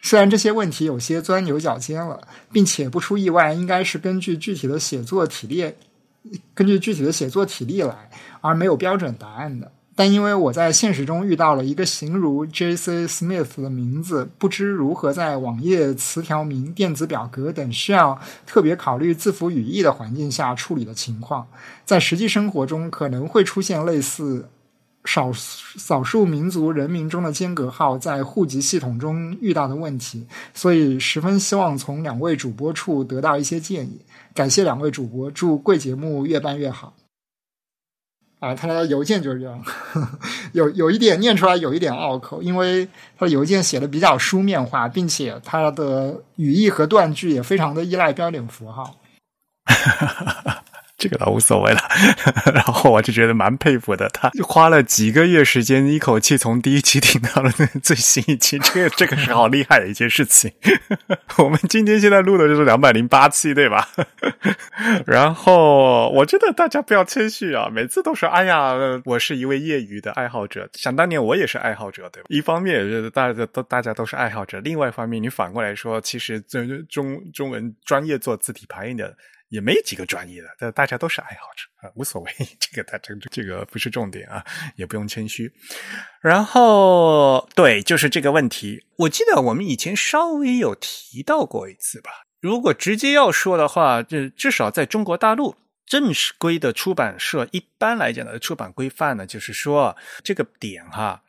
[0.00, 5.72] 虽然这些问题有些钻牛角尖了，并且不出意外，应该是根据具体的写作体例。
[6.54, 8.10] 根据具体的写作体例来，
[8.40, 9.70] 而没有标准答案的。
[9.96, 13.06] 但因为我在现实中遇到了一个形如 J.C.
[13.06, 21.46] Smith 的名字，不知如何在网页词条名、电子表格等需要特别考虑字符语义的环境下处理的情况，
[21.84, 24.48] 在实际生活中可能会出现类似
[25.04, 34.00] 少少数民族人民中的间隔号在户籍系统中遇到的问题，所以十分希望从两位主播处得到一些建议。
[34.34, 36.94] 感谢两位主播，祝贵节目越办越好。
[38.40, 39.64] 啊，他的邮件就是这样，
[40.52, 48.96] 有有一点念出来有一点拗口，因为他的邮件写的比较书面化，并且他的语义和断句也非常的依赖标点符号。
[51.04, 51.80] 这个倒无所谓了，
[52.54, 57.50] 然后我就觉得蛮佩服的，他花了几个月时间，一口气从第一期听到了
[57.82, 60.50] 最新一期，这个这个是好厉害的一件事情。
[61.36, 63.86] 我们今天现在录的就是两百零八期，对吧？
[65.04, 68.72] 然后我觉得大家不要谦虚啊，每次都说哎呀，
[69.04, 72.28] 我是一位业余的爱好者，想当年我也是爱好者，对吧？
[72.30, 79.14] 一方面也是大家都大家都是爱好者，另外一方面你反过来说，其实中中中文专业做字体排印的。
[79.54, 85.48] 也没几个专业的，但大家都是爱好者啊，无所谓，这个他这这个不是重点啊，也不用谦虚。
[86.20, 92.10] 然后对，就是这个问题，我记得我们以前稍微有提到过一次吧。
[92.40, 95.54] 如果直接要说的话，就至少在中国大陆
[95.86, 101.22] 正式规的出版社，一般来讲的出版规范呢，就是说这个点哈。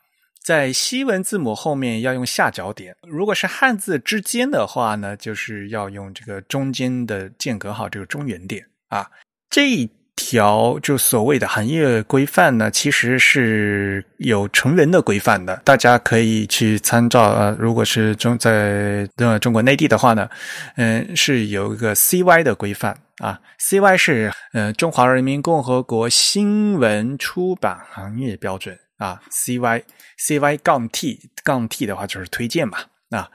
[0.45, 9.09] 在西文字母后面要用下角点，如果是汉字之间的话呢，就是要用这个中间的间隔号，这个中原点啊。
[9.49, 17.23] 这一条就所谓的行业规范呢，其实是有成人的规范的，大家可以去参照。
[17.31, 20.29] 呃，如果是中在呃中国内地的话呢，
[20.75, 28.77] 嗯，是有一个 CY 的规范啊，CY 是呃中华人民共和国新闻出版行业标准。
[28.97, 29.83] 啊，C Y
[30.17, 33.29] C Y 杠 T 杠 T 的话就是推荐嘛，啊，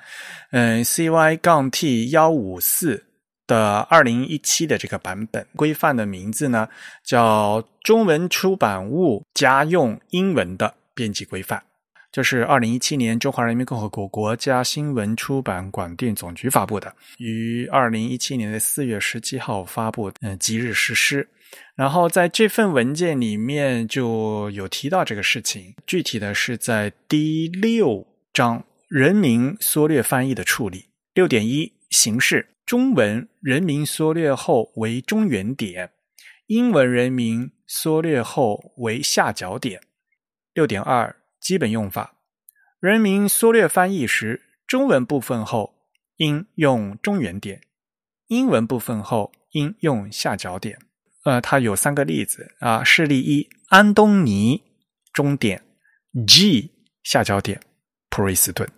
[0.51, 3.05] 嗯，C Y 杠 T 幺五四
[3.47, 6.69] 的二零一七的这个版本规范的名字呢，
[7.05, 11.61] 叫中文出版物家用英文的编辑规范，
[12.13, 21.29] 就是二零一七年中华人民共和国国家新闻出版广电总局发布的，于二零一七年的四月十七号发布，嗯，即日实施。
[21.75, 30.91] 然后在这份文件里面就有提到这个事情，具体的是在第六章人名缩略翻译的处理。
[31.15, 35.91] 六点一形式：中文人名缩略后为中原点，
[36.47, 39.81] 英文人名缩略后为下角点。
[40.53, 42.17] 六点二基本用法：
[42.79, 45.75] 人名缩略翻译时，中文部分后
[46.17, 47.63] 应用中原点，
[48.29, 50.79] 英文部分后应用下角点。
[51.25, 52.83] 呃，它有三个例子啊。
[52.83, 54.63] 示例一：安东尼
[55.13, 55.63] 终点
[56.27, 56.71] ，G
[57.03, 57.61] 下角点，
[58.09, 58.69] 普瑞斯顿。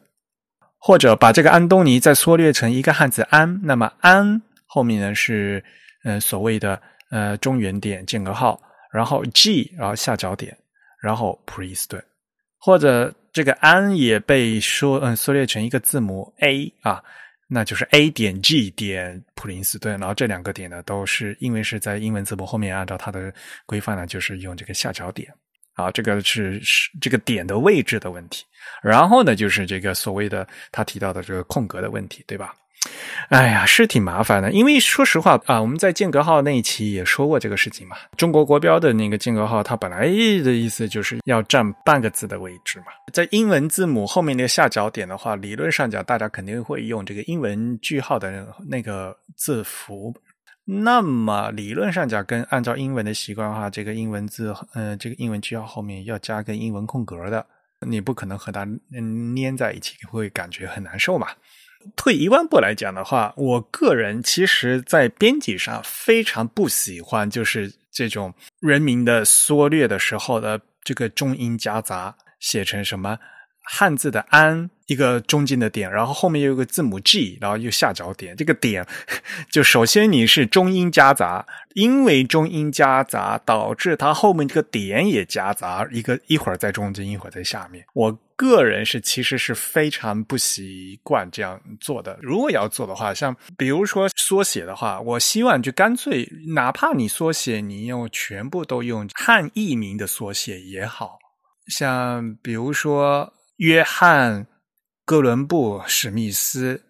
[0.78, 5.62] 或者把这个安东尼再缩略成一个汉字安，那么安后面呢是
[6.02, 8.60] 呃所谓的呃中原点间隔号，
[8.92, 10.56] 然后 G 然后下角点，
[11.00, 12.04] 然后普瑞斯顿。
[12.58, 17.02] 或者这个安也被说嗯缩略成一个字母 A 啊。
[17.52, 23.32] 那就是 A 点 G 点普林斯顿，然后这两个点呢，都是因为是在英文字母后面，按照它的
[23.66, 25.32] 规范呢，就是用这个下角点。
[25.74, 28.44] 啊，这个是是这个点的位置的问题。
[28.82, 32.54] 然后呢，就是这个所谓的他提到的这个空格的问题，对吧？
[33.28, 37.96] 哎呀，是挺麻烦的，因为说实话啊，我们在间隔号那一期也说过这个事情嘛。
[38.16, 42.86] 中国国标的那个间隔号，它本来的意思就是要占半个字的位置嘛。
[43.12, 50.14] 在英文字母后面那个下角点的话，理论上讲，大家肯定会用这个英文句号的那个字符。
[50.64, 57.44] 那么理论上讲，跟按照英文的习惯的话，这个英文字，呃，这个英文句号后面要加个英文空格的，
[57.86, 61.28] 你不可能和它粘在一起，会感觉很难受嘛。
[61.96, 73.18] 退一万步来讲的话，我个人其实，在编辑上非常不喜欢，就是这种人名的缩略的时候的这个中英夹杂，写成什么
[73.62, 74.70] 汉字的安。
[74.88, 78.36] 一个中间的点，然后后面又有个字母 G，然后又下角点。
[78.36, 78.86] 这个点
[79.50, 87.86] 就首先你是中英夹杂，因为中英夹杂导致它后面这个点也夹杂，一个一会儿在中间，一会儿在下面。
[87.94, 92.18] 我个人是其实是非常不习惯这样做的。
[92.20, 101.18] 如果要做的话，像比如说缩写的话，我希望就干脆，哪怕你缩写，你用全部都用汉译名的缩写也好，
[101.68, 104.46] 像比如说约翰。
[105.04, 106.80] 哥伦布·史密斯，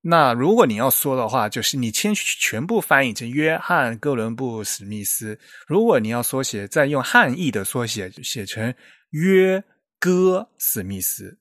[0.00, 5.38] 那如果你要说的话，就是你先全部翻译成约翰·哥伦布·史密斯。
[5.68, 8.74] 如果你要缩写，再用汉译的缩写写成
[9.10, 9.62] 约
[10.00, 11.38] 哥史密斯，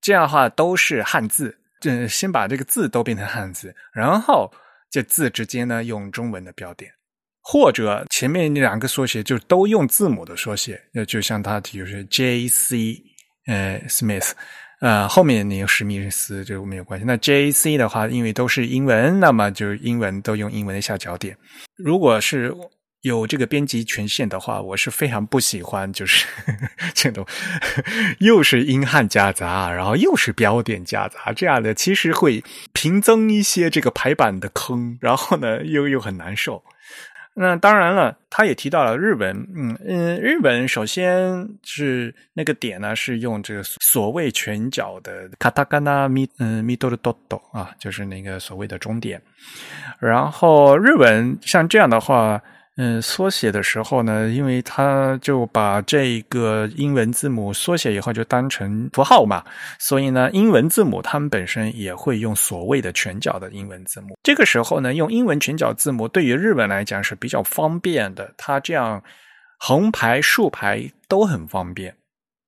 [0.00, 1.58] 这样的话都是汉字。
[1.84, 4.48] 嗯，先把这个字都变成汉字，然后
[4.88, 6.92] 这字之间呢用中文的标点，
[7.40, 13.02] 或者前面那两个缩写就都用字母的缩写，那就像它就是 J C
[13.46, 14.30] 呃 Smith。
[14.80, 17.06] 呃，后面那个史密斯就没有关系。
[17.06, 21.36] 那 J C 的话，因为都是英文，那么就英文都用英文的下角点。
[21.76, 22.52] 如果是
[23.02, 26.24] 有这个编辑权限的话，我是非常不喜欢，就是
[26.94, 27.26] 这种
[28.20, 36.62] 又是英汉夹杂，然后又是标点夹杂这样的，其实会平增一些这个排版的坑，然后呢又又很难受。
[37.34, 49.20] 那当然了，他也提到了日文，嗯嗯，日本首先是那个点呢，是用这个所谓全角的卡塔卡纳米嗯米多的多多啊，就是那个所谓的终点。
[49.98, 52.40] 然后日文像这样的话。
[52.76, 59.44] 嗯，缩写的时候呢，因为他就把这个英文字母缩写以后就当成符号嘛，
[59.78, 64.16] 所以呢，英文字母他们本身也会用所谓的全角的英文字母。
[64.22, 69.02] 这个时候呢，用英文全角字母对于日本来讲是比较方便的，它这样
[69.58, 71.94] 横排竖排都很方便。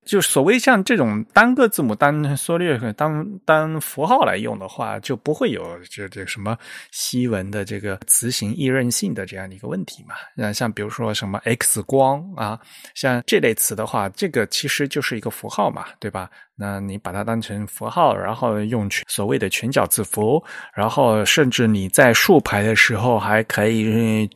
[0.05, 6.57] 就所谓像这种单个字母单缩略当单符号来用的话，就不会有这这什么
[6.91, 10.15] 西文的这个词形易认性的这样的一个问题嘛。
[10.37, 12.59] 那像比如说什么 X 光啊，
[12.95, 16.31] 像这类词的话，这个其实就是一个符号嘛，对吧？
[16.57, 20.43] 那你把它当成符号，然后用所谓的全角字符，
[20.75, 24.29] 然后甚至你在竖排的时候还可以。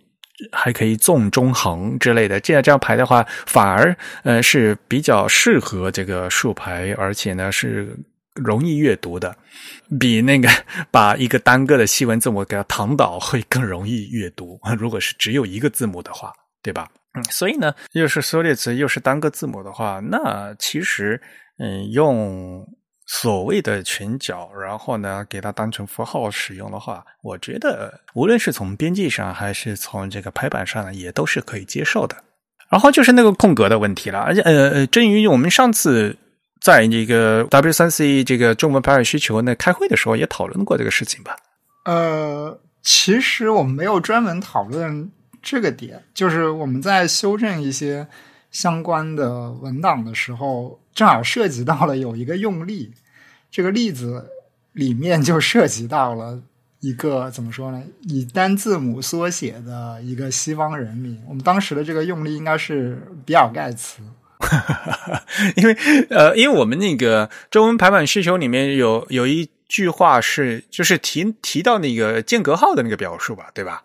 [0.53, 7.97] 还可以纵中横之类的，这样这样排的话，反而呃是比较适合这个竖排，而且呢是
[8.35, 9.37] 容易阅读的，
[9.99, 10.49] 比那个
[10.91, 14.59] 把一个单个的西文字母给它躺倒会更容易阅读。
[14.79, 16.33] 如果是只有一个字母的话，
[16.63, 16.89] 对吧？
[17.15, 21.21] 嗯，所以呢，又是缩略词又是单个字母的话，那其实
[21.59, 22.67] 嗯用。
[23.11, 32.15] 所谓的全角，然后呢，给它当成符号使用的话，我觉得无论是从编辑上还是从这个排版上呢，也都是可以接受的。
[32.69, 36.15] 然后就是那个空格的问题了，而且呃呃，正于我们上次
[36.61, 41.35] 在这个 W 三 C 这个中文排版需求那开会的时候也讨论过这个事情吧？
[41.87, 48.07] 呃，其实我们没有专门讨论这个点，就是我们在修正一些
[48.61, 50.81] 相关的文档的时候。
[50.99, 52.93] 正好涉及到了有一个用例，
[53.53, 54.31] 这个例子
[54.73, 56.43] 里面就涉及到了
[56.81, 57.81] 一个怎么说呢？
[58.03, 61.23] 以单字母缩写的一个西方人名。
[61.29, 64.03] 我们当时的这个用例应该是比尔盖茨，
[65.55, 65.77] 因为
[66.11, 73.83] 呃，因为我们那个中文排版需求里面有有一句话是就是提提到那个间隔号的那个表述吧，对吧？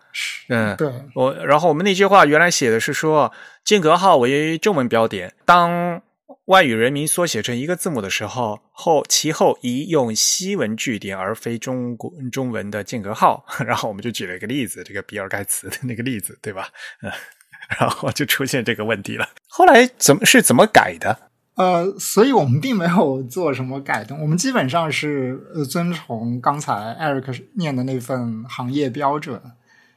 [0.48, 0.90] 嗯，对。
[1.14, 3.32] 我然后我们那句话原来写的是说
[3.64, 6.02] 间隔号为中文标点，当。
[6.46, 13.42] 外语人名缩写成一个字母的时候，后其后宜用西文句点而非中国中文的间隔号。
[13.64, 16.68] 然后我们就举了一个例子，这个比尔盖茨的那个例子，对吧？
[17.02, 17.10] 嗯，
[17.80, 19.26] 然后就出现这个问题了。
[19.48, 21.30] 后来怎么是怎么改的？
[21.54, 29.40] 呃，所以我们并没有做什么改动，我们基本上是呃遵从刚才艾瑞克念的那份行业标准。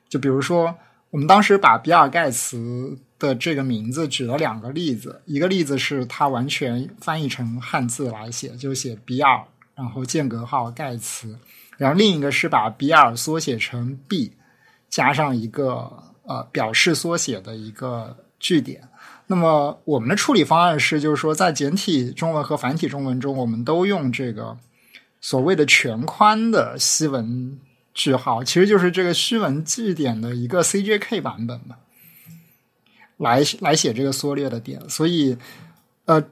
[0.09, 0.75] 就比如说，
[1.09, 2.99] 我们当时把比尔盖茨。
[3.19, 9.43] 的这个名字举了两个例子，一个例子是他完全翻译成汉字来写，就写比尔，
[9.73, 11.35] 然后间隔号盖茨，
[11.77, 14.33] 然后另一个是把比尔缩写成 B，
[14.87, 15.91] 加上一个
[16.27, 18.87] 呃表示缩写的一个句点。
[19.27, 24.57] 那么我们的处理方案是，就是说在简体中文和繁体中文中，我们都用这个
[25.21, 27.59] 所谓的全宽的西文
[27.93, 31.77] 句号，其实就是这个虚文句点的一个 CJK 版本吧。
[33.17, 35.35] 来来写这个缩略的点，所以，
[36.05, 36.23] 呃，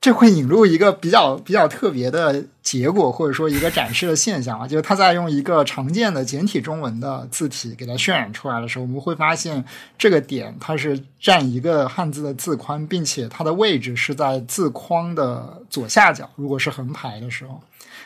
[0.00, 9.64] 这会引入一个比较比较特别的结果，或者说一个展示的现象啊，就是他在用一个常见的简体中文的字体给它渲染出来的时候，我们会发现
[9.98, 17.60] 这个点它是占一个汉字的字宽，并且它的位置是在字框的左下角，如果是横排的时候。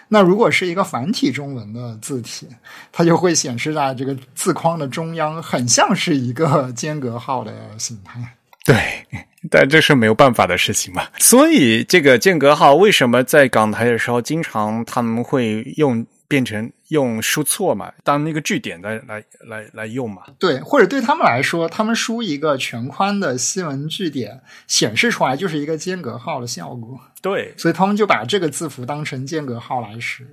[0.08, 2.46] 那如果是一个繁体中文的字体，
[2.90, 8.36] 它就会显示在这个字框的中央，很像是一个间隔号的形态。
[8.64, 8.76] 对，
[9.50, 11.06] 但这是没有办法的事情嘛。
[11.18, 16.06] 所以这个间隔号为什么在港台的时候，经常他们会用？
[16.28, 20.22] 变成用输错嘛，当那个句点来来来来用嘛？
[20.38, 26.98] 对，或者对他们来说，他们输一个全宽的新闻句点，显示出来就是一个间隔号的效果。
[27.20, 30.32] 对，所以他们就把这个字符当成间隔号来使用。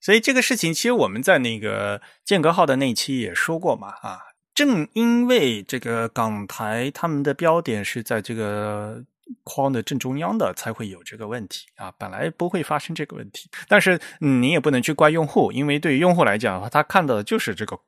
[0.00, 4.18] 所以这个事情，其实我们在那个间隔号的那期也说过嘛，啊，
[4.60, 9.04] 正因为这个港台他们的标点是在这个。
[9.44, 13.48] 框的正中央的才会有这个问题啊，本来不会发生这个问题。
[13.68, 17.78] 但是你也不能去怪用户，因为对于用户来讲的话，他看到的就是这个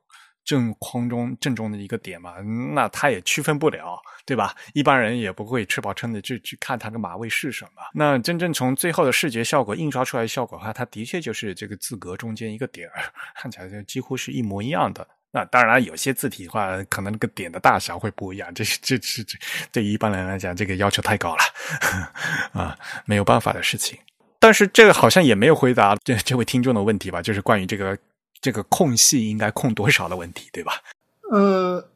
[0.45, 2.35] 正框中正中的一个点嘛，
[2.73, 4.55] 那他也区分不了，对吧？
[4.73, 7.81] 一般人也不会吃饱撑的去去看它的码位是什么。
[7.93, 13.03] 那真正从最后的视觉效果印刷出来的效果的话，它的确就是这个字格中间一个点儿，
[13.35, 15.05] 看起来就几乎是一模一样的。
[15.35, 18.53] 那当然，有些字体的话，可能那个点的大小会不一样。
[18.53, 19.35] 这这这这
[19.71, 21.41] 对一般人来讲，这个要求太高了
[22.53, 23.97] 啊，没有办法的事情。
[24.37, 27.19] 但是这个好像也没有回答这这位听众的问题吧？
[27.19, 27.97] 就是关于这个
[28.41, 30.73] 这个空隙应该空多少的问题，对吧？
[31.31, 31.89] 呃，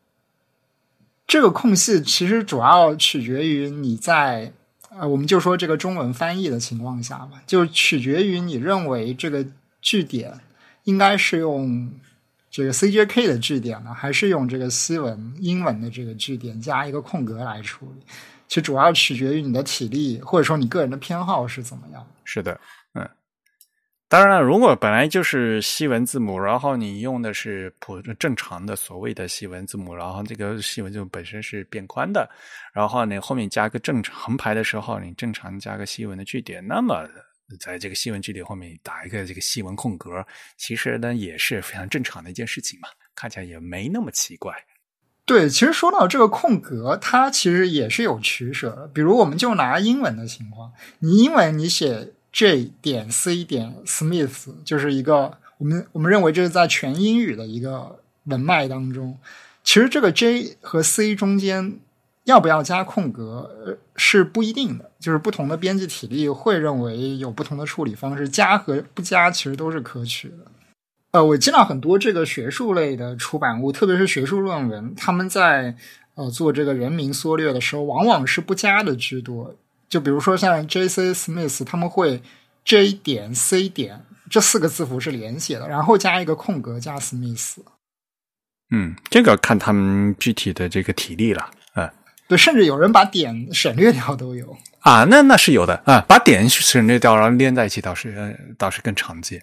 [1.28, 4.52] 这个空隙其实主要取决于你在
[4.90, 9.46] 呃，我们就说这个中文翻译的情况下吧，就取决于你认为这个
[9.80, 10.40] 句点
[10.86, 11.92] 应该是用。
[12.50, 18.06] 这个 CJK 的句点呢，还是用这个西文英文的这个句点加一个空格来处理？
[18.48, 22.08] 其实主要取决于你的体力，或者说你个人的偏好是怎么样。
[22.24, 22.60] 是的，
[22.94, 23.08] 嗯，
[24.08, 32.30] 当然，如果本来就是西文字母，然后你用的是普正常的所谓的西文字母，然后这个西文字本身是变宽的，
[32.74, 37.06] 然后你后面加个正常横排的时候，你正常加个西文的句点，那么。
[37.60, 40.26] 在这个西文句点后面打一个这个西文空格，
[40.58, 44.54] 其实呢也是非常正常的一件事情嘛，看起来也没那么奇怪。
[45.26, 48.88] 对，其实说到这个空格，它其实也是有取舍的。
[48.88, 59.20] 比如，我们就拿英文的情况，你英文你写 J 点 C 点 Smith，就是一个我们我们认为这是在全英语的一个文脉当中，
[59.64, 61.80] 其实这个 J 和 C 中间。
[62.28, 70.52] 要不要加空格是不一定的，就是不同的编辑体力会认为有不同的处理方式，加和不加其实都是可取的。
[71.12, 75.78] 呃，我见到很多这个学术类的出版物，特别是学术论文，他们在
[76.16, 79.56] 呃做这个人名缩略的时候，往往是不加的居多。
[79.88, 81.14] 就比如说像 J.C.
[81.14, 82.22] Smith，他们会
[82.66, 87.60] J 点 C 点这四个字符是连写的，然后加一个空格加 Smith。
[88.70, 91.52] 嗯，这个看他们具体的这个体力了。
[92.28, 99.42] 对，甚至有人把点省略掉都有啊，那那是有的啊，把点省略掉然后连在一起倒是倒是更常见。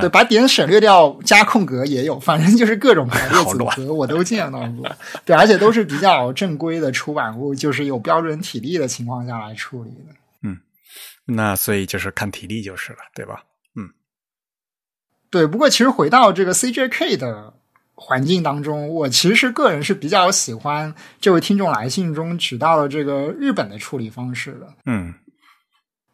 [0.00, 4.86] 对，把点省略掉加空格也有，反正就是各种排列组合我都见到过。
[5.24, 10.14] 对，而且都是比较正规的出版物，就是有标准体力的情况下来处理的。
[10.42, 10.58] 嗯，
[11.24, 13.44] 那所以就是看体力就是了，对吧？
[13.74, 13.88] 嗯，
[15.30, 15.46] 对。
[15.46, 17.54] 不过其实回到这个 CJK 的。
[17.96, 24.68] 环境当中，我其实个人是比较喜欢这位听众来信中举到的这个日本的处理方式的。
[24.84, 25.12] 嗯。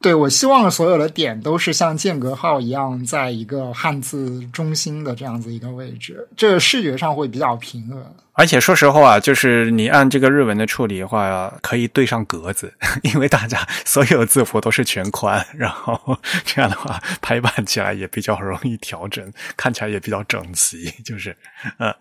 [0.03, 7.89] 对，我希望所有的点都是像间隔号一样，在一个汉字中心的这样子一个位置，这视觉上会比较平。
[8.35, 12.73] 而且说实话，就是你按这个日文的处理的话，可以对上格子，
[13.05, 20.91] 因为大家 所有字符都是全宽，然后 这样的话排版起来也比较容易调整，看起来也比较整齐。
[21.05, 21.37] 就是，
[21.79, 21.95] 呃，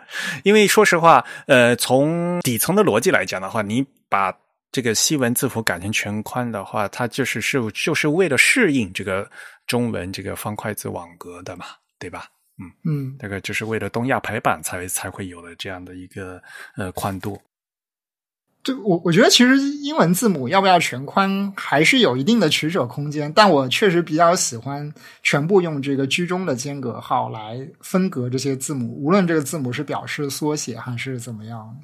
[0.43, 4.33] 因为说实话，呃，从底层的逻辑来讲的话，你把。
[4.71, 9.29] 这个西文字符改成全宽的话，它就是是就是为了适应这个
[9.67, 11.65] 中文这个方块字网格的嘛，
[11.99, 12.25] 对吧？
[12.57, 16.41] 嗯嗯，这个就是为了东亚排版才才会有的这样的一个
[16.77, 17.41] 呃宽度。
[18.63, 24.93] 对我我觉得其实英文字母要不要全宽还是有一定的取舍空间，但我确实比较喜欢
[25.23, 31.75] 全部用这个居中的间隔号来分隔这些字母，无论这个字母是表示缩写还是怎么样。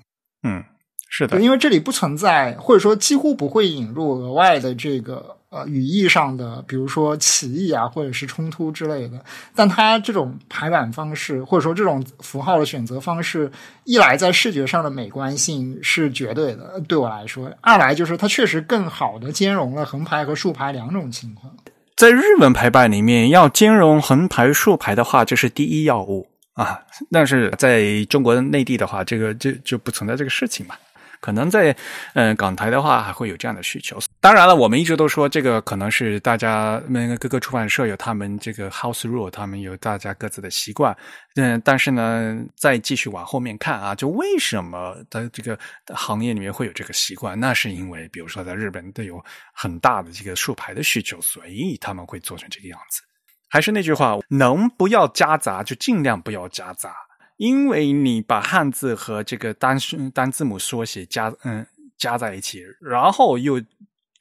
[0.43, 0.63] 嗯。
[1.09, 9.23] 是的，因为这里不存在，或者说几乎不会引入额外的这个呃语义上的，比如说歧义啊，或者是冲突之类的。
[9.55, 13.49] 但它这种排版方式，或者说这种符号的选择方式，
[13.85, 21.51] 一来在视觉上的美观性是绝对的，对我来说；二来就是它确实更好的兼容了横排和竖排两种情况。
[21.95, 26.79] 在日文排版里面，要兼容横排竖排的话，这是第一要务啊。
[27.09, 30.75] 但是在中国内地的话，这个就就不存在这个事情嘛。
[31.19, 31.75] 可能在
[32.13, 33.99] 嗯港台的话，还会有这样的需求。
[34.19, 40.95] 当然了，我们一直都说这个可能是大家那个各个出版社有他们这个 house rule，他们有大家各自的习惯。
[41.35, 45.57] 嗯，但是呢，再继续往后面看啊，就为什么在这个
[45.93, 47.39] 行业里面会有这个习惯？
[47.39, 53.01] 那是因为，比如说在日本都有很大的这个竖排的需求，所以他们会做成这个样子。
[53.49, 56.93] 还是那句话，能不要夹杂就尽量不要夹杂。
[57.37, 59.77] 因为你把汉字和这个单
[60.13, 61.65] 单字母缩写加嗯
[61.97, 63.61] 加在一起，然后又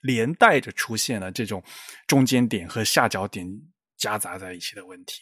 [0.03, 1.63] 连带着出现了这种
[2.07, 3.47] 中间点和下角点
[3.97, 5.21] 夹杂在一起的问题，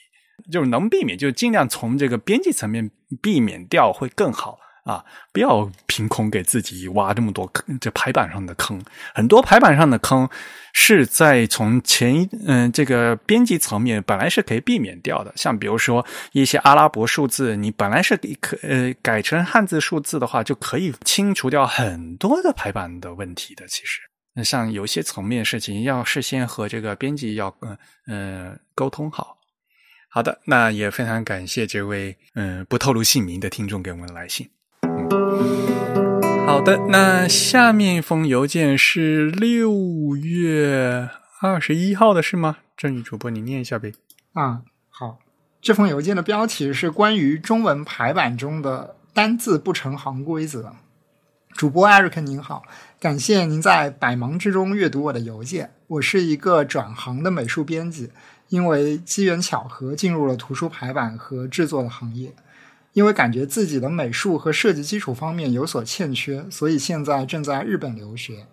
[0.52, 2.90] 就是能避免就尽量从这个编辑层面
[3.22, 4.58] 避免掉会更好。
[4.84, 8.78] 啊，不要凭空给自己挖这么多坑，这排版上的坑，
[9.14, 10.28] 很多排版上的坑
[10.74, 15.32] 是在从前一嗯这个编辑层面本来是可以避免掉的。
[15.36, 23.66] 像比如说一些阿拉伯数字，你本来是可呃改成汉字数字的话，就可以清除掉很多的排版的问题的。
[23.66, 24.02] 其实，
[24.34, 29.38] 那像有些层面事情，要事先和这个编辑要嗯嗯沟通好。
[30.10, 34.46] 好的，那也非常感谢这位嗯不透露姓名的听众给我们来信。
[36.46, 41.08] 好的，那下面一封邮件是六月
[41.40, 42.58] 二十一号的是吗？
[42.76, 43.92] 正宇主播，你念一下呗。
[44.34, 45.18] 啊，好，
[45.60, 50.74] 这封邮件的标题是关于中文排版中的单字不成行规则。
[51.52, 52.62] 主播艾瑞克您好，
[52.98, 55.72] 感谢您在百忙之中阅读我的邮件。
[55.86, 58.10] 我是一个转行的美术编辑，
[58.48, 62.34] 因为机缘巧合进入了图书排版和制作的行业。
[62.94, 68.46] 因为感觉自己的美术和设计基础方面有所欠缺，所以现在正在日本留学。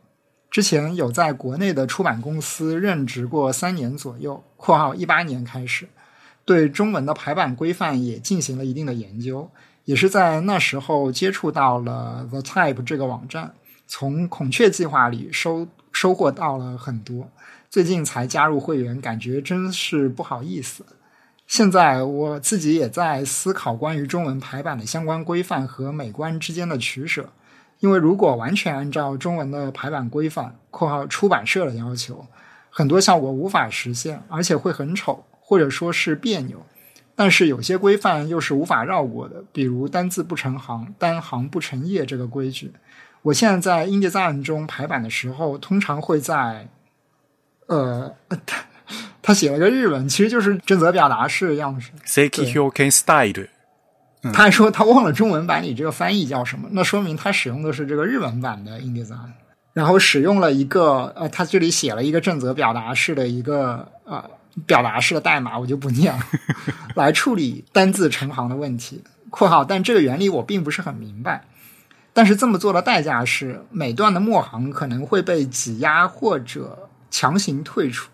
[0.49, 5.87] 之前有在国内的出版公司任职过三年左右（括号一八年开始），
[6.43, 9.49] 对中文的排版规范也进行了一定的研究。
[9.85, 13.53] 也是在那时候接触到了 The Type 这个网站，
[13.87, 17.29] 从孔雀计划里收收获到了很多。
[17.69, 20.83] 最近才加入会员，感觉真是不好意思。
[21.52, 27.28] 现在我自己也在思考关于中文排版的相关规范和美观之间的取舍，
[27.82, 32.26] 因为如果完全按照中文的排版规范（括号出版社的要求），
[32.72, 36.66] 很多效果无法实现，而且会很丑，或者说是别扭。
[37.18, 42.72] 但是有些规范又是无法绕过的，比如单字不成行、单行不成页这个规矩。
[43.24, 46.70] 我现在在 InDesign 中排版的时候，通常会在
[47.68, 48.16] 呃。
[49.22, 51.91] 他写了个日文，其实就是正则表达式样式。
[52.05, 53.47] Seki Hyoken Style。
[54.34, 59.32] 他还说他忘了中文版里这个翻译叫什么，那说明他使用的是这个日文版的 InDesign，
[59.74, 64.24] 然后使用了一个呃，他这里写了一个正则表达式的一个呃
[64.67, 66.24] 表达式的代码，我就不念了，
[66.93, 69.03] 来处理单字成行的问题。
[69.32, 71.43] 括号，但这个原理我并不是很明白。
[72.13, 78.11] 但是这么做的代价是，每段的末行可能会被挤压或者强行退出。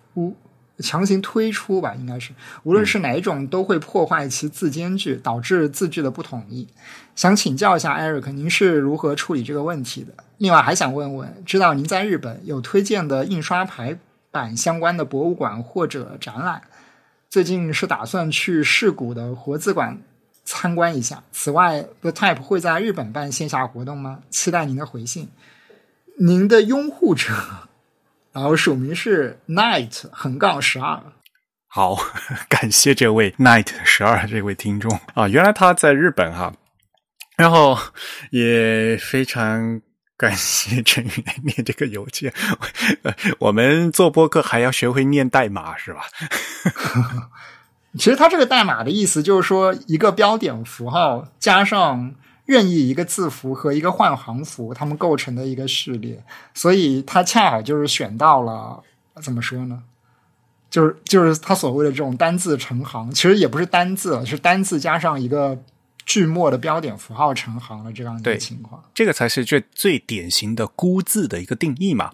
[0.80, 2.32] 强行推出吧，应该是
[2.64, 6.68] 无论是哪一种，都会破坏其字间距，导致字句的不统一。
[7.16, 10.14] 想请教一下 Eric，您是如何处理这个问题的？
[10.38, 13.98] 另外还想问问，知道您在日本有推荐的印刷排
[14.30, 16.62] 版相关的博物馆或者展览？
[17.30, 20.00] 最近是打算去世谷的活字馆
[20.46, 21.24] 参观一下。
[21.32, 24.20] 此外，The Type 会在日本办线下活动吗？
[24.30, 25.28] 期待您的回信。
[26.20, 27.67] 您的拥护者。
[28.38, 31.02] 然后署名是 night 横杠十二，
[31.66, 31.98] 好，
[32.48, 36.54] 感谢这位 night 十二这位听众啊，原来他在日本哈，
[37.36, 37.76] 然后
[38.30, 39.82] 也非常
[40.16, 42.32] 感谢陈宇来念这个邮件，
[43.40, 46.02] 我们做播客还要学会念代码是吧？
[47.98, 52.14] 其实他这个代码的意思就是说一个标点符号加上。
[52.48, 56.24] 任意一个字符和一个换行符，它们构成的一个序列，
[56.56, 58.82] 所以它恰好就是选到了
[59.22, 59.84] 怎么说呢？
[60.70, 65.58] 就是就是他所谓的这种单字成行，其实也不是单字，是单字加上一个
[66.06, 68.84] 句末的标点符号成行的这样一个情况。
[68.94, 72.12] 这个才是最最典型的孤字的一个定义嘛。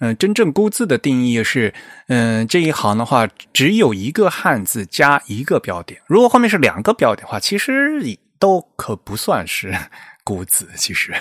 [0.00, 1.72] 嗯，真正孤字的定义是，
[2.08, 8.18] 嗯，这一行的话只有一个汉字加一个标点，如果后面是两个标点的话，其实以。
[8.44, 9.72] 都可不算是
[10.22, 11.14] 谷子，其实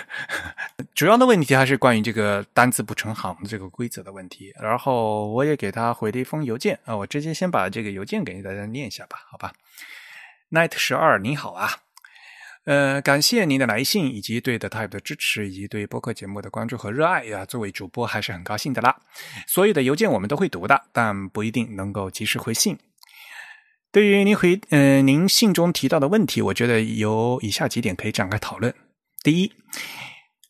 [0.94, 4.54] 主要的问题还是关于这个单字不成行这个规则的问题。
[4.62, 9.54] 然后我也给他回了一封邮件啊，我直接先把这个邮件给大家念一下吧，好吧
[10.52, 11.70] ？Night 十二，你好啊，
[12.66, 17.46] 呃，感谢您的来信以及对 The Type 的支持，以及对播客节目的关注和热爱呀。
[17.46, 18.98] 作为主播还是很高兴的啦。
[19.48, 22.78] 所有的邮件我们都会读的，但不一定能够及时回信。
[23.94, 28.74] 对于您回嗯您信中提到的问题，我觉得有以下几点可以展开讨论。
[29.22, 29.52] 第一，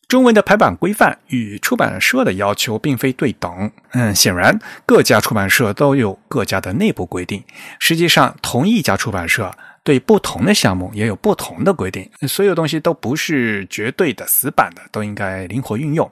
[0.08, 3.70] 中文的排版规范与出版社的要求并非对等。
[3.92, 7.44] 嗯，显然各家出版社都有各家的内部规定。
[7.78, 12.10] 实际上，同一家出版社对不同的项目也有不同的规定。
[12.26, 16.10] 所有东西都不是绝对的死板的，都应该灵活运用。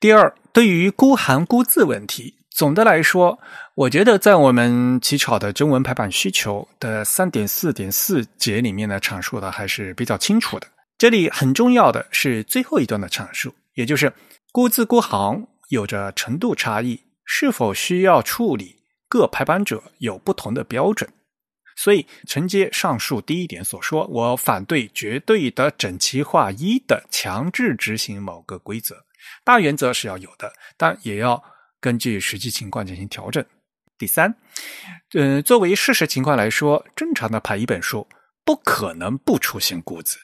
[0.00, 2.35] 第二，对于孤行孤字问题。
[2.56, 3.38] 总的来说，
[3.74, 10.66] 我觉得在我们起草的中文排版需求的三点四点四节里面呢，阐述的还是比较清楚的。
[10.96, 14.10] 这里很重要的是最后一段的阐述，也就是
[14.52, 18.76] 孤字孤行有着程度差异，是否需要处理，
[19.06, 21.10] 各排版者有不同的标准。
[21.76, 29.04] 所以承接上述第一点所说，我反对绝对的整齐划一的强制执行某个规则，
[29.44, 31.44] 大原则是要有的，但也要。
[31.86, 33.44] 根据实际情况进行调整。
[33.96, 34.34] 第三，
[35.14, 38.08] 嗯，作为事实情况来说，正常的排一本书
[38.44, 40.18] 不可能不出现孤字。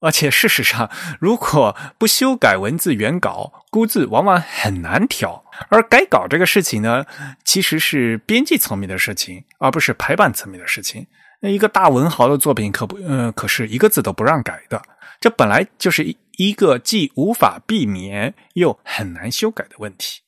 [0.00, 0.90] 而且事实上，
[1.20, 5.44] 如果不修改文字原稿，估字往往很难调。
[5.68, 7.04] 而改稿这个事情呢，
[7.44, 11.06] 其实是编辑层面的事情，而不是排版层面的事情。
[11.42, 14.80] 那一个大文豪的作品，可不，呃，可是一个字都不让改的。
[15.20, 20.22] 这本来就是一一个既无法避免又很难修改的问题。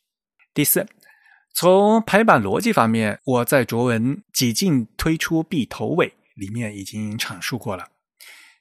[0.58, 0.84] 第四，
[1.54, 7.86] 从排版逻辑方面，我在卓文几进推出必头尾里面已经阐述过了。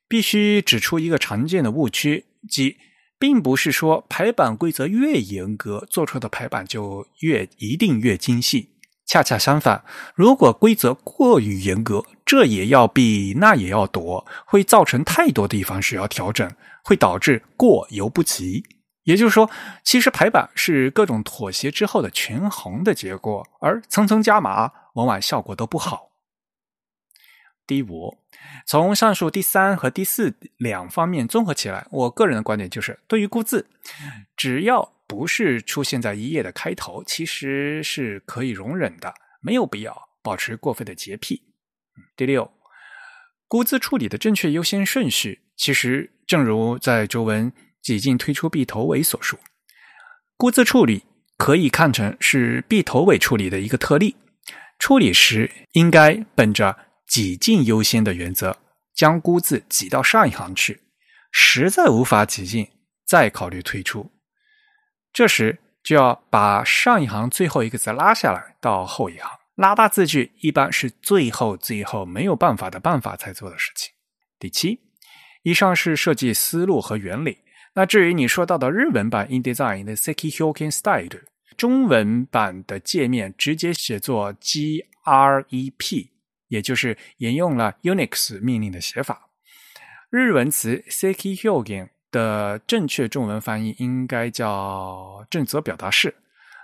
[0.08, 2.78] 必须指出一个常见的误区，即
[3.18, 8.74] 并不是说排版规则越严格，做出的排版就越一定越精细。
[9.08, 9.84] 恰恰相反，
[10.14, 16.48] 如果规则过于严格，这也要避，那也要躲，会造成太多地方需要调整，
[16.84, 18.64] 会导致过犹不及。
[19.08, 19.50] 也就是说，
[19.86, 26.12] 其实排版是各种妥协之后的权衡的结果，而层层加码，往往效果都不好。
[27.66, 28.18] 第五。
[28.66, 33.66] 从上述第三和第四两方面综合起来，我个人的观点就是，对于孤字，
[34.36, 41.42] 只要不是出现在一页的开头，其实是可以容忍的，没有必要保持过分的洁癖。
[42.18, 42.52] 第六，
[43.48, 47.52] 孤字处理的正确优先顺序，其实正如在周文
[47.88, 49.40] 几进推出 B 头尾所述，
[50.36, 51.06] 孤字处理
[51.38, 54.18] 可以看成是 B 头尾处理的一个特例，
[54.78, 56.78] 处理时应该本着。
[57.08, 58.58] 挤进优先的原则，
[58.94, 60.82] 将孤字挤到上一行去，
[61.32, 62.68] 实在无法挤进，
[63.06, 64.12] 再考虑退出。
[65.14, 73.94] 这时就要把上一行最后一个字拉下来到后一行，拉大字距一般是最后最后没有办法的办法才做的事情。
[74.38, 74.82] 第七，
[75.44, 77.38] 以上是设计思路和原理。
[77.78, 81.22] 那至于你说到的日文版 InDesign 的 Seki Hyoken Style，
[81.56, 86.08] 中文版的界面直接写作 GREP。
[86.48, 89.30] 也就是沿用了 Unix 命令的写法。
[90.10, 96.16] 日文词 Seki Hyoken 的正确中文翻译应该叫正则表达式。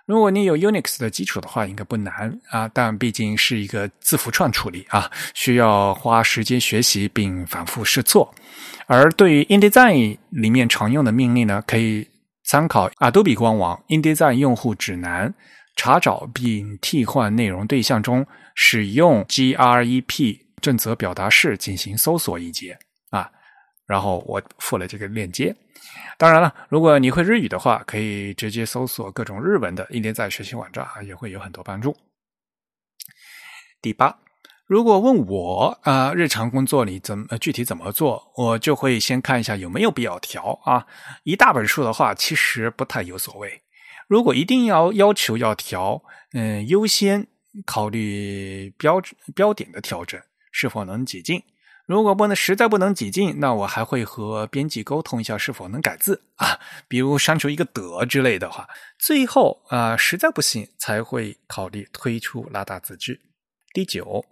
[0.06, 2.70] 如果你有 Unix 的基础的话，应该不难啊。
[2.74, 8.34] 但毕竟是一个字符串处理啊，需要花时间学习并反复试错。
[8.88, 12.08] 而对于 InDesign 里面常用的命令呢，可以
[12.44, 15.34] 参考 Adobe 官网 InDesign 用户指南。
[15.76, 18.24] 查找并替换内容对象中
[18.54, 22.78] 使用 grep 正则表达式进行搜索一节
[23.10, 23.28] 啊，
[23.88, 25.56] 然后我附了这个链接。
[26.18, 31.96] 当然了，如果你会日语的话，可以直接搜索各种日文的一连在学习网站啊，也会有很多帮助。
[33.82, 34.20] 第八，
[34.66, 40.86] 如果问我啊，日常工作里怎么具体怎么做，我就会先看一下有没有必要调啊。
[41.24, 43.62] 一大本书的话，其实不太有所谓。
[44.08, 47.28] 如果一定要要求要调，嗯，优先
[47.66, 49.02] 考虑标
[49.36, 51.44] 标点的调整是否能挤进。
[51.86, 58.68] 如果不能实在不能挤进，那我还会和编辑沟通一下是否能改字啊，比如删除一个的之类的话。
[58.98, 63.22] 最后啊，实在不行才会考虑推出拉大字距。
[63.74, 64.26] 第九，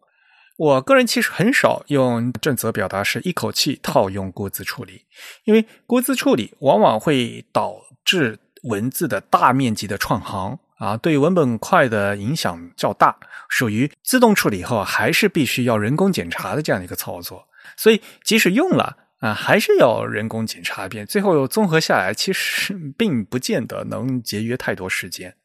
[0.58, 5.06] 我个人其实很少用正则表达式一口气套用过字处理，
[5.44, 7.76] 因为过字处理往往会导
[8.06, 8.40] 致。
[8.66, 13.16] 文字的大面积的串行啊，对文本块的影响较大，
[13.50, 17.48] 属于自动处理后还是必须要人工检查的这样一个操作。
[17.78, 21.06] 所以即使用了啊，还是要人工检查一遍。
[21.06, 25.36] 最后综合下来，其实并不见得能节约太多时间。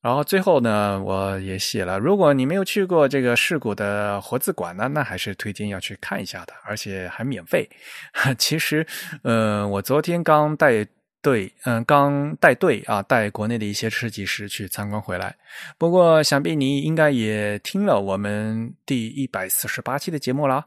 [0.00, 7.68] 然后最后呢，我也写了，如果你没有去过这个事故的活字馆呢，那还是推荐要去看一下的，而且还免费。
[8.38, 8.86] 其实，
[9.22, 10.86] 呃，我昨天刚带。
[11.28, 15.36] 对，嗯，刚带队啊，带国内的一些设计师去参观回来。
[15.76, 20.64] 不过，想必你应该也听了我们第一百四十八期的节目了。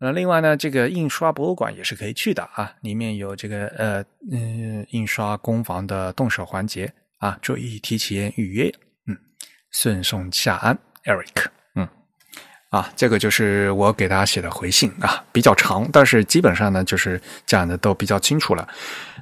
[0.00, 8.74] 呃，另外呢，这个印刷博物馆也是可以去的啊，里面有这个呃嗯印刷工坊的动手环节啊，注意提前预约。
[9.06, 9.16] 嗯，
[9.70, 11.53] 顺送下安，Eric。
[12.74, 18.66] 啊，这个就是我给大家写的回信啊，比较长，但是基本上呢，就是讲的都比较清楚了。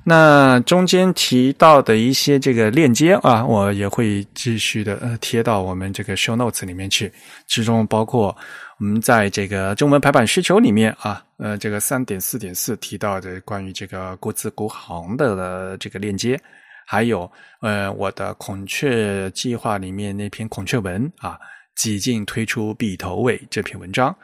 [0.05, 7.13] 那中间提到的一些这个链接啊，我也会继续的呃贴到我们这个 show notes 里面去，
[7.47, 8.35] 其中包括
[8.79, 16.41] 我们在这个中文排版需求里面啊，呃，这个三点四点四提到的关于这个国字国行的这个链接，
[16.87, 17.31] 还有
[17.61, 21.39] 呃我的孔雀计划里面那篇孔雀文啊。
[21.77, 24.15] 几近推出笔头尾这篇文章，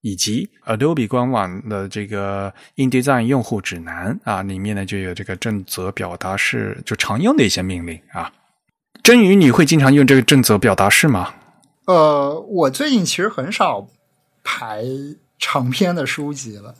[0.00, 8.32] 以及 Adobe 官网的这个 InDesign 用户指南啊，里面呢就有这个正则表达式就常用的一些命令啊。
[9.02, 11.34] 真宇，你会经常用这个正则表达式吗？
[11.86, 13.88] 呃，我最近其实很少
[14.44, 14.84] 排
[15.38, 16.74] 长篇的书籍了。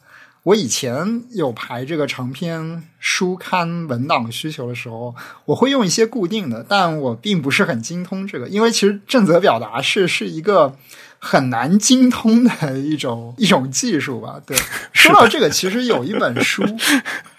[0.45, 5.15] 我以前有排这个长篇书刊文档需求的时候，
[5.45, 10.75] 我会用一些固定的，但我并不是很精通这个，因为其实正则表达式是一个
[11.19, 14.41] 很难精通的一种 一种技术吧。
[14.47, 14.57] 对，
[14.93, 16.65] 说到这个，其实有一本书，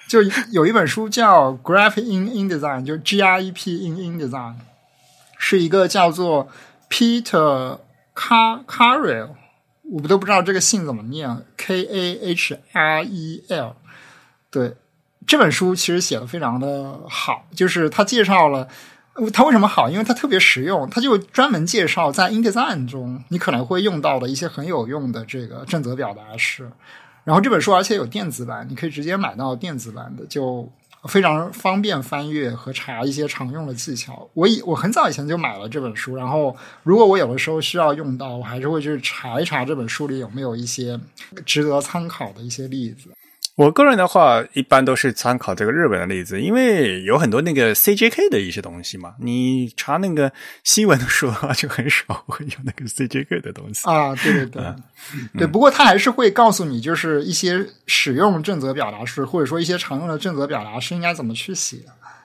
[0.08, 0.20] 就
[0.52, 4.56] 有一本书叫《Graph in InDesign》，就 G R E P in InDesign，
[5.38, 6.50] 是一个叫做
[6.89, 7.80] Peter
[8.14, 9.30] Car Carrel。
[9.91, 13.75] 我们都不知道这个姓怎么念，K A H R E L。
[14.51, 14.75] 对，
[15.25, 18.67] 这本书其实写的非常的好，就是他介绍了
[19.33, 26.71] 它为什么好，因为它特别实用，他就专门介绍在 InDesign 中你可能会用到的一些很有用的这个正则表达式。
[27.23, 30.71] 然后这本书而且有电子版，你可以直接买到电子版的，就。
[31.08, 34.30] 非常方便翻阅和查一些常用的技巧。
[34.34, 41.00] 我以我很早以前就买了这本书，然后如果我有的时候需要用到，我还是会去查一查这本书里有没有一些
[41.45, 43.10] 值得参考的一些例子。
[43.60, 49.16] 我个人的话，一般都是参考这个日本的例子，因为有很多那个 CJK 的一些东西嘛。
[49.20, 50.32] 你查那个
[50.64, 54.16] 新闻的书的话，就很少会有那个 CJK 的东西啊。
[54.16, 54.64] 对对对，
[55.39, 55.45] 对。
[55.45, 61.80] 不过他还是会告诉你，就是一些使用正则表达式，或者说一些常用的正则表达式应该怎么去写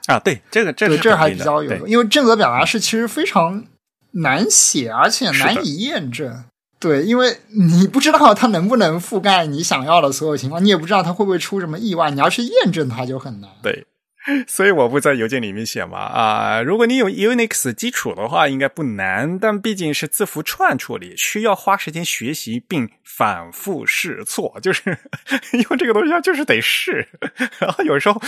[0.06, 0.20] 啊。
[0.20, 3.64] 对，这个这个这还比较有，因为正则表达式其实非常
[4.12, 6.44] 难写，而且难以验证。
[6.84, 13.48] 对，因为你不知道它能不能覆盖你想要的所有情况，你也不知道它会不会出什么意外，你要去验证它就很难。
[13.62, 13.86] 对。
[14.48, 16.62] 所以我不在邮件里面写嘛啊！
[16.62, 19.38] 如果你有 Unix 基础的话，应该不难。
[19.38, 24.58] 但毕竟是字符串处理，需要花时间学习并反复试错。
[24.62, 24.96] 就是
[25.68, 27.06] 用这个东西，就是得试。
[27.60, 28.20] 然后有时候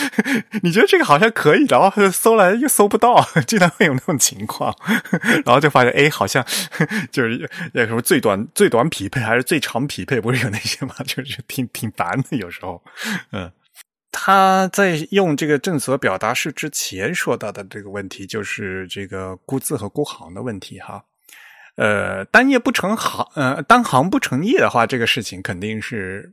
[0.63, 4.77] 你觉得这个好像可以，然后搜来又搜不到，经常会有那种情况。
[5.45, 6.45] 然后就发现，哎，好像
[7.11, 10.95] 就是那什么最短最短匹配还是最长匹配，不是有那些吗？
[11.07, 12.83] 就是挺挺烦的，有时候，
[13.33, 13.51] 嗯。
[14.19, 21.05] 他在用这个正则表达式之前说到的这个问题，就是这个估字和估行的问题哈。
[21.75, 26.33] 呃，单页不成行，呃，单行不成页的话，这个事情肯定是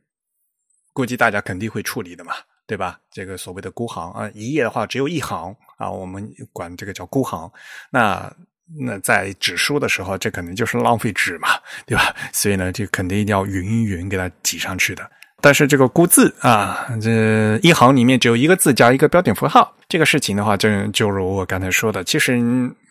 [0.94, 2.34] 估计大家肯定会处理的嘛，
[2.66, 3.02] 对吧？
[3.12, 7.52] 这个所谓的估行啊，一页的话只有一行啊，我们管这个叫估行。
[7.92, 8.34] 那
[8.80, 11.50] 那在纸书的时候，这肯定就是浪费纸嘛，
[11.86, 12.16] 对吧？
[12.32, 15.12] 所以呢，这肯定一定要匀一匀给它挤上去的。
[15.44, 22.38] 但是这个估字啊，这一行里面只有一个字加一个标点符号，这个事情的话，就就如我刚才说的，其实，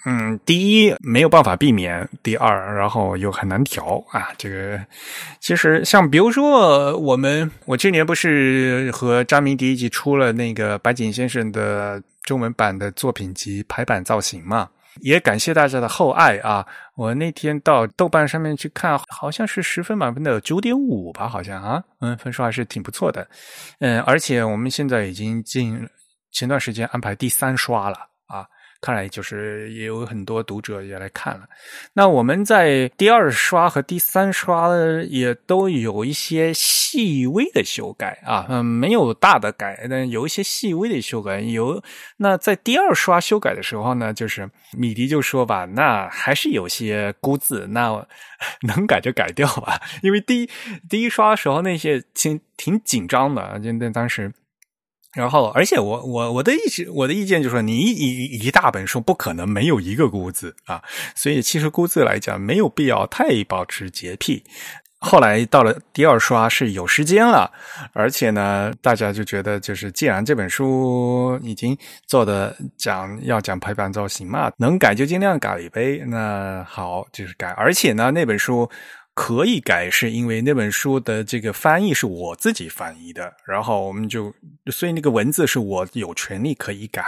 [0.05, 4.28] 嗯，第一没有办法避免，第二，然后又很难调啊。
[4.36, 4.78] 这个
[5.40, 14.68] 其实像比如说我们，我去年不是和张明迪一起出了那个白井先生的中文版的作品集排版造型嘛。
[15.01, 16.66] 也感谢大家的厚爱啊！
[16.95, 23.26] 我那天到豆瓣上面去看，好像是十分满分的九点五吧，好像啊，嗯，分数还是挺不错的，
[23.80, 25.88] 嗯，而且我们现在已经进
[26.30, 28.11] 前段时间安排第三刷了。
[28.83, 31.43] 看来就是也有很多读者也来看了。
[31.93, 34.68] 那我们在第二刷和第三刷
[35.09, 41.41] 也都有一些细微的修改啊，嗯，没有大的改，但有一些细微的修改。
[41.41, 41.80] 有
[42.16, 48.05] 那在第二刷修改的时候呢，就是米迪就说吧，那还是有些孤字，那
[48.66, 50.51] 能改就改掉吧，因为第一
[50.91, 54.33] 第一刷的时候那些挺挺紧张的，就那当时。
[55.14, 56.58] 然后，而且我我我的意
[56.90, 60.82] 我的意见就是说，你一一一大本书不可能没有一个孤字啊，
[61.14, 64.42] 所以其实孤字来讲没有必要太保持洁癖。
[64.98, 67.50] 后来到了第二刷是有时间了，
[67.92, 75.98] 而且呢，大家就觉得就是既然这本书已经做的讲要讲排版造型嘛，能改就尽量改一杯。
[76.06, 77.48] 那好，就是改。
[77.48, 78.66] 而且呢，那本书。
[79.14, 84.32] 可以改，是因为那本书的这个翻译是我自己翻译的，然后我们就，
[84.70, 87.02] 所以那个文字是我有权利可以改。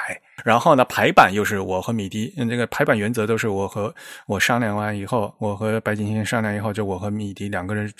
[0.44, 3.94] 然后呢，排版又是我和米迪，嗯，这个排版原则都是我和
[4.26, 7.90] 我商量完以后，我和白景星商量以后，就我和米迪两个人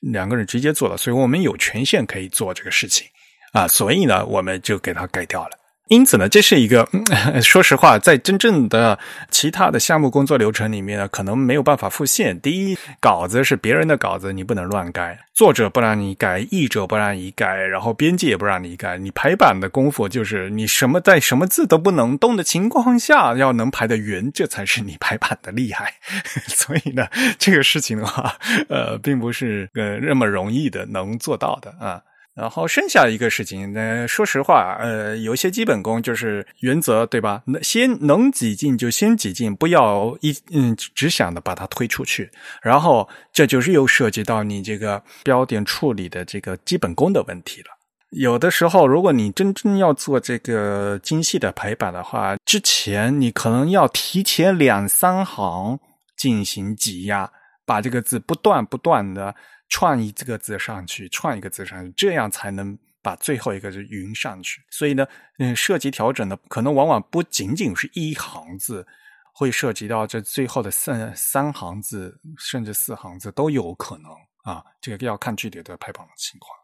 [0.00, 3.06] 两个人直接做了，所以我们有权限可以做这个事情
[3.52, 5.63] 啊，所以呢，我们就给他改掉了。
[5.88, 6.88] 因此呢，这是一个
[7.44, 8.98] 说实话，在真正的
[9.30, 12.40] 其他的项目工作流程里面呢，可能没有办法复现。
[12.40, 18.96] 第一，稿子是别人的稿子，你不能乱改；作者不让你改，译者不让你改，然后编辑也不让你改。
[18.96, 25.92] 你排版的功夫就是你什么在什么字都不能动的情况下，要能排得匀，这才是你排版的厉害。
[26.48, 27.06] 所以呢，
[27.38, 28.34] 这个事情的话，
[28.70, 32.00] 呃，并不是呃那么容易的能做到的啊。
[32.34, 37.40] 然后剩下一个事情，呢，说实话，呃，有些基本功就是原则，对吧？
[37.46, 42.28] 那先能挤进就先挤进，不要一嗯只想着把它推出去。
[42.60, 47.68] 然后这就是又涉及到你这个标点处理的这个基本功的问题了。
[48.10, 55.78] 有的时候，如果你真正要做这个精细的排版的话，之前你可能要提前两三行
[56.16, 57.30] 进行挤压，
[57.64, 59.32] 把这个字不断不断的。
[59.68, 64.62] 串一这个字上去，串一个字上去，这样才能把最后一个字匀上去。
[64.70, 65.06] 所以呢，
[65.38, 68.86] 嗯，涉及调整的可能往往不仅仅是一行字，
[69.32, 74.10] 会涉及到这最后的三三行字，甚至四行字都有可能
[74.44, 74.64] 啊。
[74.80, 76.56] 这个要看具体的排版情况。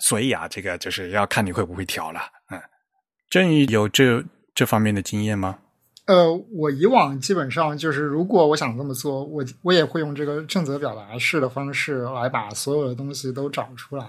[0.00, 2.20] 所以啊，这个就是要看你会不会调了。
[2.50, 2.60] 嗯，
[3.28, 4.24] 郑宇有这
[4.54, 5.58] 这方面的经验吗？
[6.10, 14.04] 呃，我以往基本上就是，如果我想这么做，我我也会用这个正则表达式的方式来把所有的东西都找出来，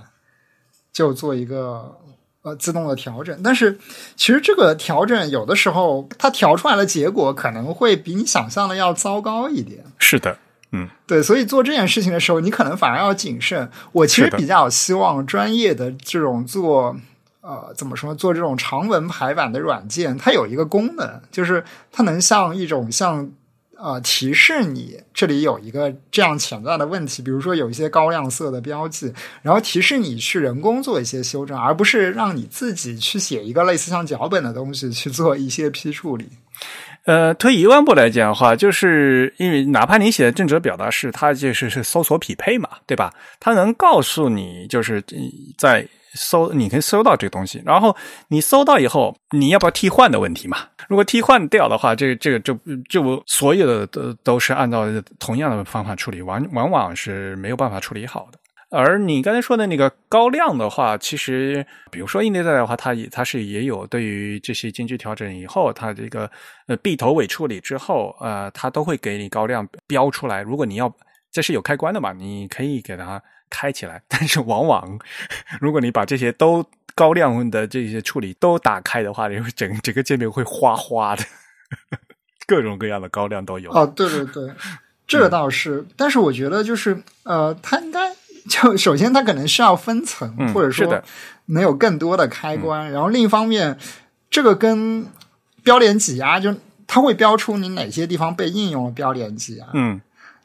[0.91, 1.95] 就做一个
[2.41, 3.39] 呃自动的调整。
[3.43, 3.77] 但是
[4.15, 9.83] 其实这个调整有的时候它调出来的结果可能会比你想象的要糟糕一点。
[9.99, 10.39] 是的，
[10.71, 13.69] 嗯，对，所以做这件事情的时候，你可能反而要谨慎。
[13.91, 16.97] 我其实比较希望专业的这种做。
[17.41, 18.13] 呃，怎么说？
[18.13, 23.27] 做这种长文排版的软件，它有一个功能，就是它能像一种像
[23.75, 29.11] 呃提示你这里有一个这样潜在的问题，比如说有一些高亮色的标记，
[29.41, 36.29] 然后提示你去人工做一些修正，而不是让你自己去写一个类似像脚本的东西去做一些批处理。
[37.05, 43.11] 呃，退一万步来讲的话，就是因为哪怕你写的正则表达式，它就是是搜索匹配嘛，对吧？
[43.39, 45.03] 它能告诉你，就是
[45.57, 45.87] 在。
[46.13, 47.95] 搜，你可以搜到这个东西，然后
[48.27, 50.57] 你搜到以后，你要不要替换的问题嘛？
[50.87, 52.53] 如果替换掉的话，这个这个就
[52.89, 54.85] 就所有的都都是按照
[55.19, 58.37] 同样的方法处理，往往往是没有办法处理好的。
[58.69, 66.29] 而你刚才说的那个高亮的话，其实比如说印内在的话，它也它是也有对于这些间距调整以后，它这个
[66.67, 70.41] 呃闭头尾处理之后，呃，它都会给你高亮标出来。
[70.41, 70.93] 如果你要
[71.31, 73.21] 这是有开关的嘛，你可以给它。
[73.51, 74.97] 开起来， 但是往往，
[75.59, 81.23] 如果你把这些都高亮的这些处理都打开的话，你会整整个界面会花花的，
[82.47, 83.71] 各种各样的高亮都有。
[83.71, 84.51] 哦，对对对，
[85.05, 85.85] 这个倒是。
[85.95, 88.13] 但是我觉得就是呃，它应该
[88.49, 91.01] 就首先它可能需要分层，或者说
[91.45, 92.91] 能有更多的开关。
[92.91, 93.77] 然后另一方面，
[94.29, 95.05] 这个跟
[95.63, 96.55] 标点挤压，就
[96.87, 99.67] 它会标出你哪些地方被应用了标点挤压。
[99.73, 100.01] 嗯。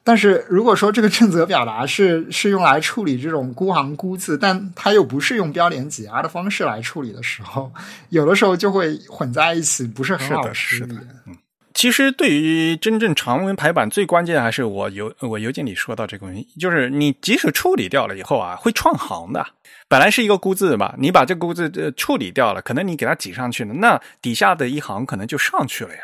[0.07, 7.73] 但是如果说这个正则表达是 是用来处理这种孤行孤字，但它又不是用标点挤压的方式来处理的时候，
[8.11, 10.97] 有的时候就会混在一起，不是很好处理。
[11.27, 11.37] 嗯，
[11.75, 19.45] 其实对于真正长文排版，最关键还是我邮我邮件里说到这个问题，就是你即使处理掉了以后啊，会串行的。
[19.89, 26.01] 本来是一个孤字嘛，你把这孤字呃处理掉了，可能你给它挤上去了，那底下的一行可能就上去了呀。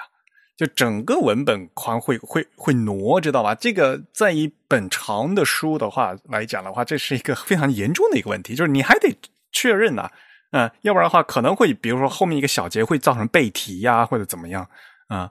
[0.57, 3.55] 就整个文本框会会会挪，知道吧？
[3.55, 9.17] 这个在一本长的书的话来讲的话，这是一个非常严重的一个问题，就是你还得
[9.51, 10.11] 确认呐，
[10.53, 14.69] 嗯，要不然的话可能会，比如说后面一个小节会造成背题呀，或者怎么样
[15.09, 15.29] 啊？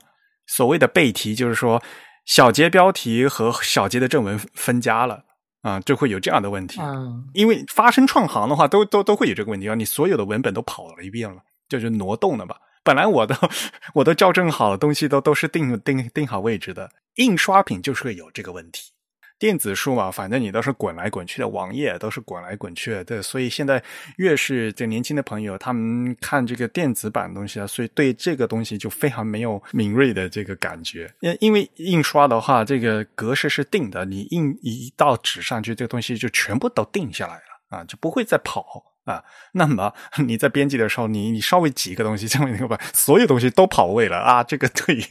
[0.47, 1.82] 所谓的背题就是说
[2.26, 5.24] 小节标题和小节的正文分家了
[5.61, 6.82] 啊，就会有这样的问题。
[6.82, 11.38] 嗯，因为发生创行的话，都都都会有这个问题啊，你所有的文本都跑了一遍了，
[11.69, 12.55] 就是挪动了嘛。
[12.84, 13.36] 本来我都
[13.95, 16.91] 我都校正好了，东西都都是定定定好位置的。
[17.15, 18.91] 印刷品就是会有这个问题，
[19.38, 23.03] 电子书嘛，反正你都是滚来滚去的，网页都是滚来滚去的。
[23.03, 23.84] 对所以现在
[24.17, 31.13] 越是这年轻的朋友，他们看这个电子版东西啊，所以对这个东西就非常没有敏锐的这个感觉。
[31.19, 38.90] 因因为印刷的话，这个格式是定的，你印一到纸上去，这个东西就全部都定下来了啊，就不会再跑。
[39.03, 39.23] 啊，
[39.53, 39.91] 那么
[40.25, 45.03] 你在编辑的时候，你你稍微挤一个东西，这样你把所有东西都跑位了啊，这个对，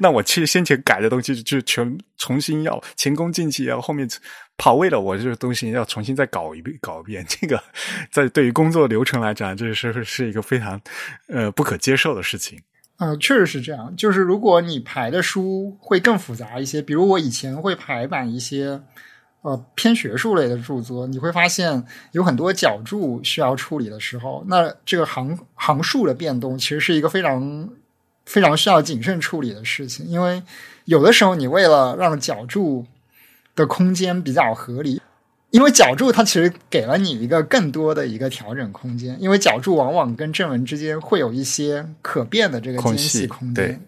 [0.00, 4.06] 那我去先前改的东西就全重新要前功尽弃，要后面
[4.58, 7.62] 跑位了，我这个东西要重新再搞一遍，搞一遍，这个
[8.12, 10.78] 在对于工作流程来讲，这是是一个非常
[11.28, 12.60] 呃不可接受的事情。
[12.98, 18.82] 嗯，确实是这样，就是如果你排的书会更复杂一些，比如我以前会排版一些。
[19.48, 21.82] 呃，偏学术类的著作，你会发现
[22.12, 27.70] 有很多角注需要处理的时候，那这个行行数的变动其实是一个非常
[28.26, 30.42] 非常需要谨慎处理的事情，因为
[30.84, 32.84] 有的时候你为了让角注
[33.56, 35.00] 的空间比较合理，
[35.50, 43.54] 因为角注它其实给了你一个更多的一个调整空间，因为角注往往跟正文之间会有一些可变的这个间隙空间。
[43.54, 43.78] 对，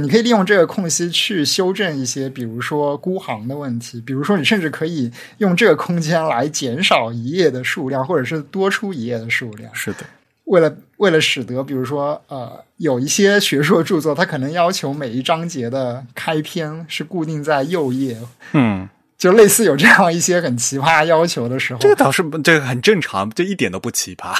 [0.00, 9.72] 你可以利用这个空隙去修正一些，比如说孤行的问题，比如说你甚至可以用这个空间来减少一页的数量，或者是多出一页的数量。
[9.72, 9.98] 是的，
[10.44, 18.18] 为了为了使得，比如说呃，有一些学术著作，它可能要求每一章节的开篇是固定在右页，
[18.52, 18.88] 嗯，
[19.18, 24.36] 就类似有这样一些很奇葩要求的时候，这个倒是这个很正常，这一点都不奇葩。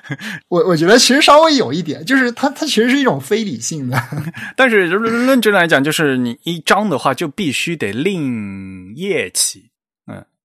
[0.48, 4.02] 我我觉得其实稍微有一点，就是它它其实是一种非理性的。
[4.56, 9.77] 但是论论证来讲，就是你一张的话，就必须得另页起，嗯，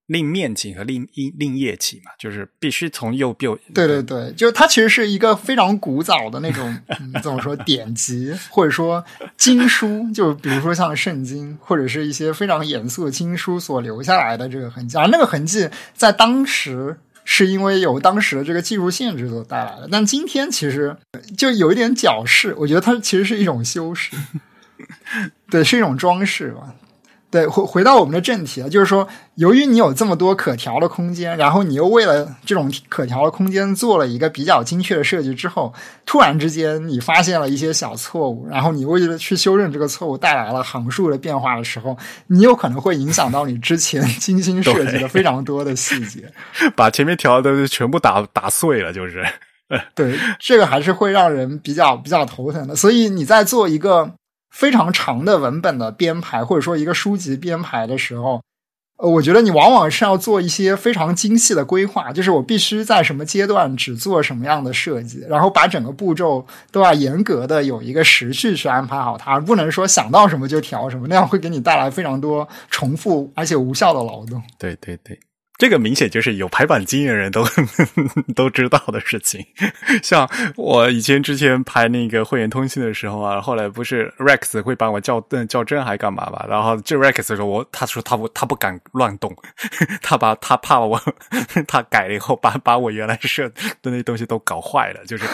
[0.08, 3.58] 另面起和另一另叶起嘛，就是必须从右右。
[3.74, 9.04] 对对对，就它其实是一个非常古早的那种、 嗯、怎么说典籍，或者说
[9.38, 16.97] 经书，就比如说像圣经，或者是一些非常严肃的经书所留下来的这个痕迹，而那个痕迹在当时。
[17.26, 20.93] 是因为有当时的这个技术限制所带来的，但今天其实
[21.38, 24.14] 就有一点矫饰，我觉得它其实是一种修饰，
[25.49, 26.76] 对，是一种装饰吧。
[27.34, 35.74] 对，回回到我们的正题啊，就是说，由于你有这么多可调的空间，然后你又为了这种可调的空间做了一个比较精确的设计之后，
[36.06, 46.32] 突然之间你发现了一些小错误，然后你为了去修正这个错误带来了行数的变化的时候，你有可能会影响到你之前 精心设计的非常多的细节，
[46.76, 49.26] 把前面调的全部打打碎了，就是。
[49.96, 52.76] 对，这个还是会让人比较比较头疼的。
[52.76, 54.12] 所以你在做一个。
[54.54, 58.41] 非常长的文本的编排，或者说一个书籍编排的时候，
[58.97, 74.41] 呃，我觉得你往往是要做一些非常精细的规划，就是我必须在什么阶段只做什么样的设计，然后把整个步骤都要严格的有一个时序去安排好它，而不能说想到什么就调什么，那样会给你带来非常多重复而且无效的劳动。
[74.60, 75.20] 对对对。
[75.64, 77.41] 这个明显就是有排版经验的人都
[78.36, 79.41] 都知道的事情。
[80.03, 86.45] 像我以前之前排那个会员通信的时候啊，后来不是 Rex 会帮我校校正还干嘛吧？
[86.49, 89.34] 然后这 Rex 说我他说他不他不敢乱动，
[90.03, 91.01] 他把他怕我
[91.66, 93.47] 他改了以后把把我原来设
[93.82, 95.05] 的那东西都搞坏了。
[95.05, 95.26] 就是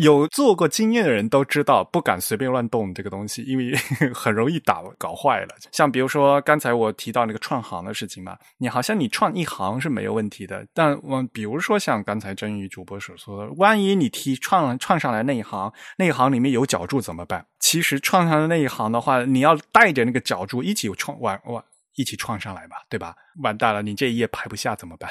[0.00, 3.74] 有做过经验的人都知道，不敢随便乱动这个东西，因为
[4.14, 5.48] 很容易打搞坏了。
[5.72, 9.71] 像比如说刚才我提到那个串行的事情嘛，你好像你串一行。
[9.80, 17.46] 是没有问题的，但我比如说像刚才真宇主播所说的，万一你踢串串上来那一行，那一行里面有角柱怎么办？
[17.60, 21.62] 其实串上的那一行的话，你要带着那个角柱一起串完完
[21.94, 23.14] 一起撞上来吧，对吧？
[23.42, 25.10] 完蛋了，你这一页排不下怎么办？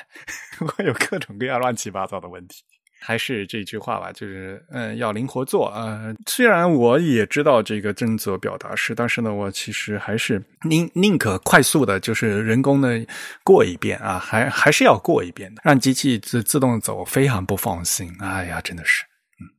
[0.75, 2.63] 会有各种各样乱七八糟的问题。
[3.03, 5.71] 还是这句话吧，就是嗯，要灵活做。
[5.71, 13.03] 呃，虽然我也知道这个正则表达式，但是呢，我其实还是宁宁可快速的，就是人工的
[13.43, 18.07] 过一遍啊，还还是要过一遍的，让机器自自动走，非常不放心。
[18.19, 19.03] 哎呀，真的是，
[19.41, 19.49] 嗯，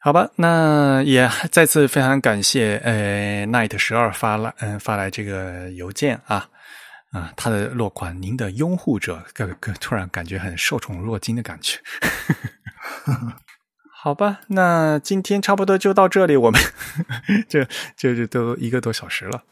[0.00, 6.48] 好吧，那也再次非常感谢呃，Night 十二发来嗯发来这个邮件啊。
[7.12, 11.78] 啊，他的落款，您的拥护者，个个突然感觉很受宠若惊的感觉。
[14.00, 16.60] 好吧，那今天差不多就到这里，我们
[17.48, 17.64] 就
[17.96, 19.42] 就就都一个多小时了。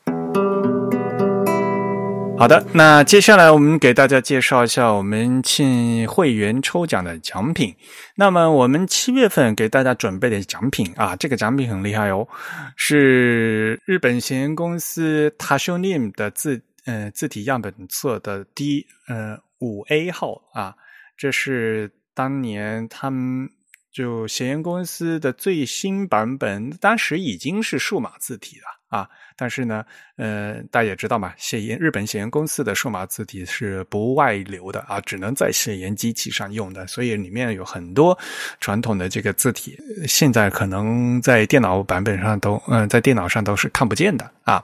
[2.39, 7.75] 好的，那接下来我们给大家介绍一下我们庆会员抽奖的奖品。
[8.17, 12.29] 那么我们七月份给大家准备的奖品啊，这个奖品很厉害哦，
[12.77, 16.63] 是日本闲言公司 Tashonim 的字。
[16.87, 20.75] 呃，字体样本册的第呃五 A 号啊，
[21.17, 23.51] 这是当年他们
[23.93, 29.09] 就咸言公司的最新版本，当时已经是数码字体了啊。
[29.37, 29.85] 但是呢，
[30.17, 38.19] 呃，大家也知道嘛，写研日本写研公司的数码字体是不外流的啊，只能在写研机器上用的，所以里面有很多
[38.61, 44.63] 传统的这个字体，现在可能在电脑版本上都，嗯，在电脑上都是看不见的啊。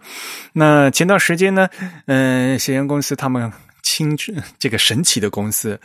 [0.53, 1.69] 那前段时间呢，
[2.07, 3.53] 嗯，写研公司他们。
[3.83, 4.17] 清
[4.59, 5.79] 这个神奇的公司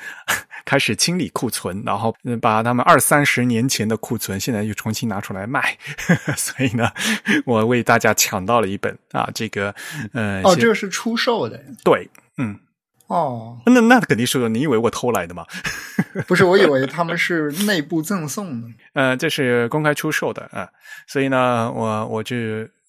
[0.64, 5.78] 开始清理库存，然后把他们二三十年前的库存现在又重新拿出来卖，
[6.38, 6.91] 所以呢，
[7.45, 9.74] 我为大家抢到了一本啊，这个
[10.14, 12.60] 呃，哦，这个是出售的，对，嗯，
[13.08, 15.45] 哦，那那肯定是你以为我偷来的吗？
[16.28, 20.69] 不是，我以为他们是内部赠送的，呃，这是公开出售的啊，
[21.07, 22.36] 所以呢，我我就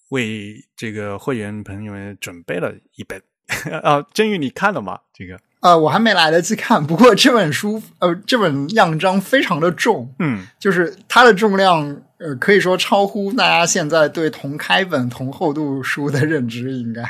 [0.09, 3.21] 为这个会员朋友们准备了一本。
[3.83, 4.99] 啊，真宇，你看了吗？
[5.13, 6.85] 这个呃，我还没来得及看。
[6.85, 16.71] 不过这本书，呃，这本样章非常的重，嗯，就是它的重量，呃，可以说超乎大家现在对同开本同厚度书的认知。
[16.71, 17.01] 应该，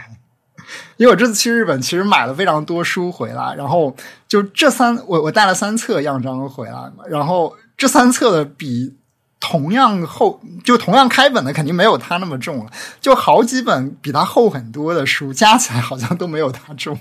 [0.97, 3.95] 因为我这次去日本，其实买了非常多书回来，然后
[4.27, 8.97] 就这三，我我带了三册样章回来嘛，然后这三册的比
[9.39, 16.99] 同样厚，就同样开本的肯定没有它那么重了，就好几本比它厚很多的书加起来好像都没有它重。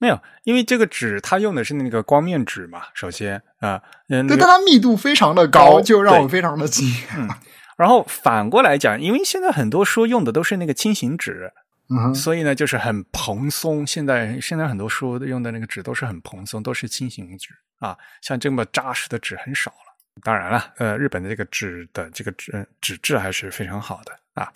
[0.00, 7.28] 没有，因为这个纸它用的是那个光面纸嘛，首先啊，嗯，对，但它密度非常的高，就让我非常的惊讶。
[7.76, 11.52] 然后反过来讲，因为现在很多书用的都是那个轻型纸，
[11.88, 13.84] 嗯，所以呢就是很蓬松。
[13.84, 17.48] 现在现在很多书用的那个纸都是很蓬松，都是轻型纸
[17.80, 19.87] 啊，像这么扎实的纸很少了。
[20.22, 24.50] 当然了，呃，日本的这个纸的这个纸纸质还是非常好的啊。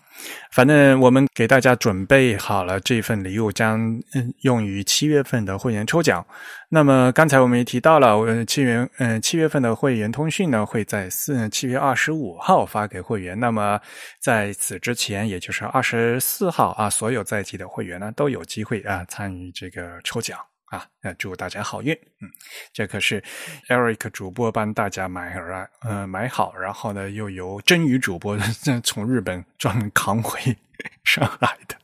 [0.51, 3.81] 反正我们给大家准备好了这份礼物，将
[4.15, 6.25] 嗯用于七月份的会员抽奖。
[6.69, 13.39] 那么刚才我们也提到了，呃，七月嗯七月份的会员通讯呢会在四七月二十五号发给会员。
[13.39, 13.81] 那么
[14.21, 20.39] 在此之前，也就是二十四号啊，所有在籍的会员呢都有机会啊参与这个抽奖。
[20.73, 21.93] 啊，那祝大家好运。
[22.23, 22.31] 嗯，
[22.73, 23.23] 这可是
[23.69, 28.39] Eric 主播帮大家买来，呃，买好，然后呢，又由真宇主播
[28.83, 30.57] 从日本专门扛回
[31.05, 31.77] 上海的。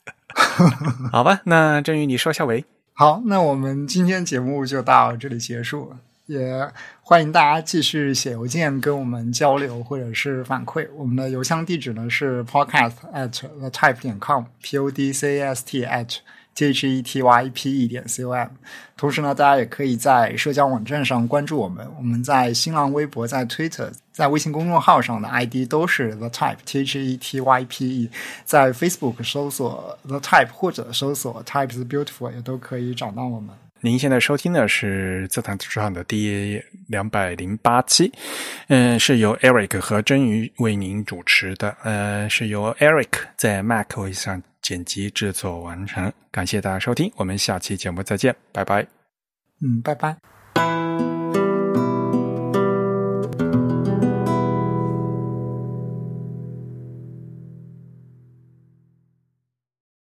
[1.13, 2.65] 好吧，那真宇你说下尾。
[2.95, 5.95] 好，那我们今天节目就到这里结束，
[6.25, 10.89] 也欢迎大家继续写邮件跟我们交流或者是反馈。
[10.95, 16.21] 我们的邮箱地址呢是 podcast at the type 点 com，p o d c a s t at。
[16.67, 18.49] T h e t y p e 点 c o m，
[18.97, 21.87] 同时呢，大家也可以在社交网站上关注我们。
[21.97, 28.11] 我们在新浪微博、在 Twitter、在微信公众号上的 ID 都是 The Type T H E T Y P E，
[28.45, 33.51] 在 Facebook 搜索 The Type 或者搜索 Type is Beautiful 也都可以找到我们。
[33.81, 38.13] 您现在收听的是自谈自唱的第两百零八期，
[38.67, 43.07] 嗯，是由 Eric 和真鱼为您主持的，呃，是由 Eric
[43.37, 44.43] 在 Mac 上。
[44.69, 48.87] 剪辑制作完成，感谢大家收听，我们下期节目再见，拜拜。
[49.63, 51.18] 嗯，拜拜。